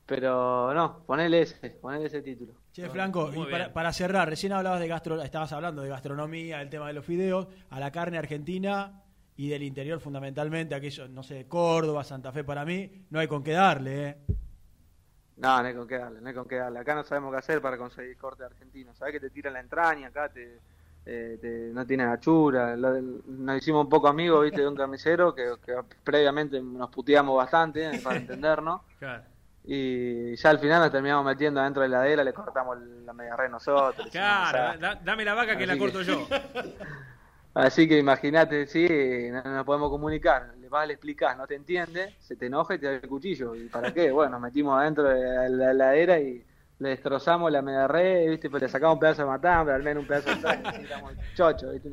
pero 0.06 0.74
no, 0.74 1.04
ponele 1.06 1.42
ese, 1.42 1.70
ponele 1.70 2.06
ese 2.06 2.22
título. 2.22 2.54
Che, 2.72 2.90
Franco, 2.90 3.32
y 3.34 3.46
para, 3.74 3.94
cerrar, 3.94 4.30
recién 4.30 4.54
hablabas 4.54 4.80
de 4.80 4.88
gastro, 4.88 5.22
estabas 5.22 5.52
hablando 5.54 5.82
de 5.82 5.90
gastronomía, 5.90 6.62
el 6.62 6.70
tema 6.70 6.88
de 6.88 6.94
los 6.94 7.06
fideos, 7.06 7.48
a 7.70 7.80
la 7.80 7.92
carne 7.92 8.18
argentina 8.18 9.04
y 9.36 9.50
del 9.50 9.64
interior 9.64 10.00
fundamentalmente, 10.00 10.76
aquello, 10.76 11.08
no 11.08 11.24
sé, 11.24 11.48
Córdoba, 11.48 12.04
Santa 12.04 12.32
Fe 12.32 12.44
para 12.44 12.64
mí, 12.64 13.06
no 13.10 13.20
hay 13.20 13.28
con 13.28 13.44
qué 13.44 13.52
darle, 13.52 14.10
¿eh? 14.10 14.18
No, 15.38 15.60
no 15.60 15.68
hay 15.68 15.74
con 15.74 15.88
qué 15.88 15.98
darle, 15.98 16.22
no 16.22 16.30
hay 16.30 16.36
con 16.36 16.48
qué 16.48 16.58
darle. 16.58 16.80
Acá 16.80 16.94
no 16.94 17.04
sabemos 17.04 17.32
qué 17.32 17.40
hacer 17.40 17.62
para 17.62 17.76
conseguir 17.76 18.16
corte 18.16 18.44
argentino. 18.44 18.94
Sabés 18.94 19.14
que 19.14 19.20
te 19.20 19.32
tiran 19.32 19.54
la 19.54 19.60
entraña, 19.60 20.08
acá 20.08 20.30
te, 20.30 20.60
eh, 21.06 21.72
no 21.74 21.86
tiene 21.86 22.04
achura. 22.04 22.76
nos 22.76 23.58
hicimos 23.58 23.86
un 23.86 23.90
poco 23.90 24.08
amigos, 24.08 24.44
viste, 24.44 24.62
de 24.62 24.68
un 24.68 24.76
carnicero 24.76 25.34
que, 25.34 25.56
previamente 26.04 26.62
nos 26.62 26.90
puteamos 26.90 27.36
bastante 27.36 27.96
eh, 27.96 28.00
para 28.04 28.18
entendernos. 28.18 28.82
Claro. 29.00 29.24
Y 29.64 30.36
ya 30.36 30.50
al 30.50 30.60
final 30.60 30.82
nos 30.82 30.92
terminamos 30.92 31.26
metiendo 31.26 31.62
dentro 31.62 31.84
de 31.84 31.90
la 31.90 32.00
heladera, 32.00 32.24
le 32.24 32.34
cortamos 32.34 32.78
la 33.06 33.14
media 33.14 33.36
red 33.36 33.50
nosotros. 33.50 34.08
Claro, 34.12 34.80
dame 35.04 35.24
la 35.24 35.34
vaca 35.34 35.56
que 35.58 35.68
la 35.68 35.78
corto 35.78 36.02
yo. 36.02 36.28
Así 37.54 37.88
que 37.88 37.98
imagínate, 37.98 38.66
sí, 38.66 38.88
no 39.30 39.44
nos 39.44 39.66
podemos 39.66 39.90
comunicar. 39.90 40.54
Le 40.60 40.70
vas, 40.70 40.88
le 40.88 40.94
explicás, 40.94 41.38
no 41.38 41.46
te 41.46 41.56
entiende, 41.56 42.16
se 42.22 42.38
te 42.38 42.46
enoja 42.46 42.76
y 42.76 42.80
te 42.80 42.86
da 42.86 42.94
el 42.94 43.08
cuchillo. 43.08 43.54
¿Y 43.56 43.68
para 43.68 43.94
qué? 43.94 44.10
Bueno, 44.12 44.32
nos 44.32 44.42
metimos 44.42 44.80
adentro 44.80 45.04
de 45.04 45.50
la 45.50 45.72
heladera 45.72 46.20
y 46.20 46.44
le 46.82 46.90
destrozamos 46.90 47.52
la 47.52 47.62
media 47.62 47.88
red, 47.88 48.28
¿viste? 48.32 48.50
Pues 48.50 48.64
le 48.64 48.68
sacamos 48.68 48.96
un 48.96 49.00
pedazo 49.00 49.22
de 49.22 49.28
matambre, 49.28 49.76
al 49.76 49.84
menos 49.84 50.02
un 50.02 50.08
pedazo 50.08 50.34
de 50.36 50.42
carne, 50.42 50.88
chocho, 51.36 51.72
¿viste? 51.72 51.90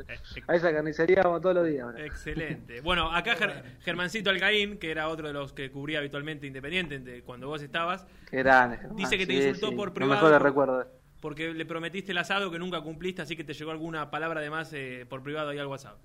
A 0.47 0.57
esa 0.57 0.73
carnicería 0.73 1.23
vamos 1.23 1.43
todos 1.43 1.57
los 1.57 1.67
días. 1.67 1.89
Excelente. 1.99 2.81
Bueno, 2.81 3.15
acá 3.15 3.37
Germancito 3.81 4.31
Alcaín, 4.31 4.79
que 4.79 4.91
era 4.91 5.09
otro 5.09 5.27
de 5.27 5.35
los 5.35 5.53
que 5.53 5.71
cubría 5.71 5.99
habitualmente 5.99 6.47
Independiente 6.47 7.23
cuando 7.23 7.49
vos 7.49 7.61
estabas, 7.63 8.07
grande, 8.33 8.79
dice 8.95 9.19
que 9.19 9.27
te 9.27 9.35
insultó 9.35 9.77
por 9.77 9.93
privado. 9.93 10.23
mejor 10.23 10.43
recuerdo. 10.43 10.87
Porque 11.21 11.53
le 11.53 11.67
prometiste 11.67 12.13
el 12.13 12.19
asado 12.19 12.51
que 12.51 12.59
nunca 12.59 12.81
cumpliste, 12.81 13.21
así 13.21 13.37
que 13.37 13.45
te 13.45 13.53
llegó 13.53 13.73
alguna 13.73 14.11
palabra 14.11 14.41
de 14.41 14.49
más 14.49 14.73
eh, 14.73 15.05
por 15.07 15.23
privado 15.23 15.51
ahí 15.51 15.59
al 15.59 15.67
WhatsApp. 15.67 15.99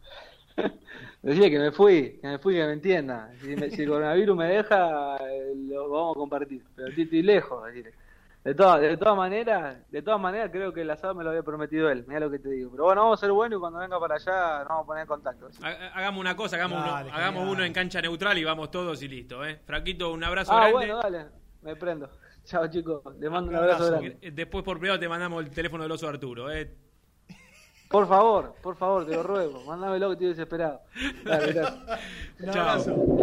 Decía 1.22 1.50
que 1.50 1.60
me 1.60 1.72
fui, 1.72 2.20
que 2.20 2.28
me 2.28 2.38
fui, 2.38 2.56
que 2.56 2.66
me 2.66 2.74
entienda. 2.74 3.32
Si, 3.40 3.54
el 3.54 3.88
coronavirus 3.88 4.36
me 4.36 4.48
deja, 4.48 5.18
eh, 5.18 5.54
lo 5.56 5.90
vamos 5.90 6.18
a 6.18 6.20
compartir. 6.20 6.64
Pero 6.76 6.90
estoy 6.90 7.22
lejos, 7.22 7.66
decirle. 7.66 7.94
De 8.44 8.54
todas, 8.54 8.82
de 8.82 8.98
todas 8.98 9.16
maneras, 9.16 9.90
de 9.90 10.02
todas 10.02 10.20
maneras 10.20 10.50
creo 10.52 10.74
que 10.74 10.82
el 10.82 10.90
asado 10.90 11.16
me 11.16 11.24
lo 11.24 11.30
había 11.30 11.44
prometido 11.44 11.90
él, 11.90 12.04
mira 12.08 12.20
lo 12.20 12.30
que 12.30 12.40
te 12.40 12.50
digo. 12.50 12.72
Pero 12.72 12.84
bueno, 12.84 13.02
vamos 13.04 13.20
a 13.20 13.22
ser 13.22 13.32
buenos 13.32 13.58
y 13.58 13.60
cuando 13.62 13.80
venga 13.80 13.98
para 14.02 14.16
allá 14.16 14.60
nos 14.60 14.68
vamos 14.68 14.84
a 14.84 14.86
poner 14.86 15.02
en 15.04 15.08
contacto. 15.08 15.50
Hagamos 15.94 16.20
una 16.20 16.36
cosa, 16.36 16.58
hagamos, 16.58 16.84
uno, 16.84 16.94
hagamos 16.94 17.48
uno 17.50 17.64
en 17.64 17.72
cancha 17.72 18.02
neutral 18.02 18.38
y 18.38 18.44
vamos 18.44 18.70
todos 18.70 19.02
y 19.02 19.08
listo, 19.08 19.46
¿eh? 19.46 19.62
Franquito, 19.66 20.12
un 20.12 20.26
abrazo 20.26 20.52
ah, 20.52 20.58
grande. 20.58 20.74
bueno, 20.74 20.98
dale, 20.98 21.26
me 21.62 21.76
prendo. 21.78 22.10
Chao 22.44 22.68
chicos, 22.68 23.02
les 23.18 23.32
mando 23.32 23.50
un 23.50 23.56
abrazo, 23.56 23.86
grande. 23.86 24.18
Después 24.34 24.66
por 24.66 24.78
privado 24.78 25.00
te 25.00 25.08
mandamos 25.08 25.42
el 25.42 25.50
teléfono 25.50 25.84
del 25.84 25.94
oso 25.94 26.10
Arturo, 26.10 26.52
¿eh? 26.52 26.70
Por 27.90 28.08
favor, 28.08 28.56
por 28.62 28.76
favor, 28.76 29.06
te 29.06 29.14
lo 29.14 29.24
ruego. 29.24 29.64
Mándamelo 29.66 30.08
que 30.08 30.14
estoy 30.14 30.28
desesperado. 30.30 30.82
Dale. 31.24 31.62
Un 32.40 32.50
abrazo. 32.50 33.18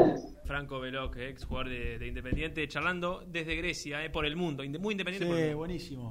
Franco 0.44 0.80
Veloc, 0.80 1.16
ex 1.16 1.44
jugador 1.44 1.68
de, 1.68 2.06
Independiente, 2.06 2.66
charlando 2.66 3.22
desde 3.26 3.54
Grecia, 3.54 4.04
eh, 4.04 4.10
por 4.10 4.26
el 4.26 4.34
mundo, 4.34 4.64
muy 4.80 4.92
independiente. 4.94 5.48
Sí, 5.48 5.54
buenísimo. 5.54 6.08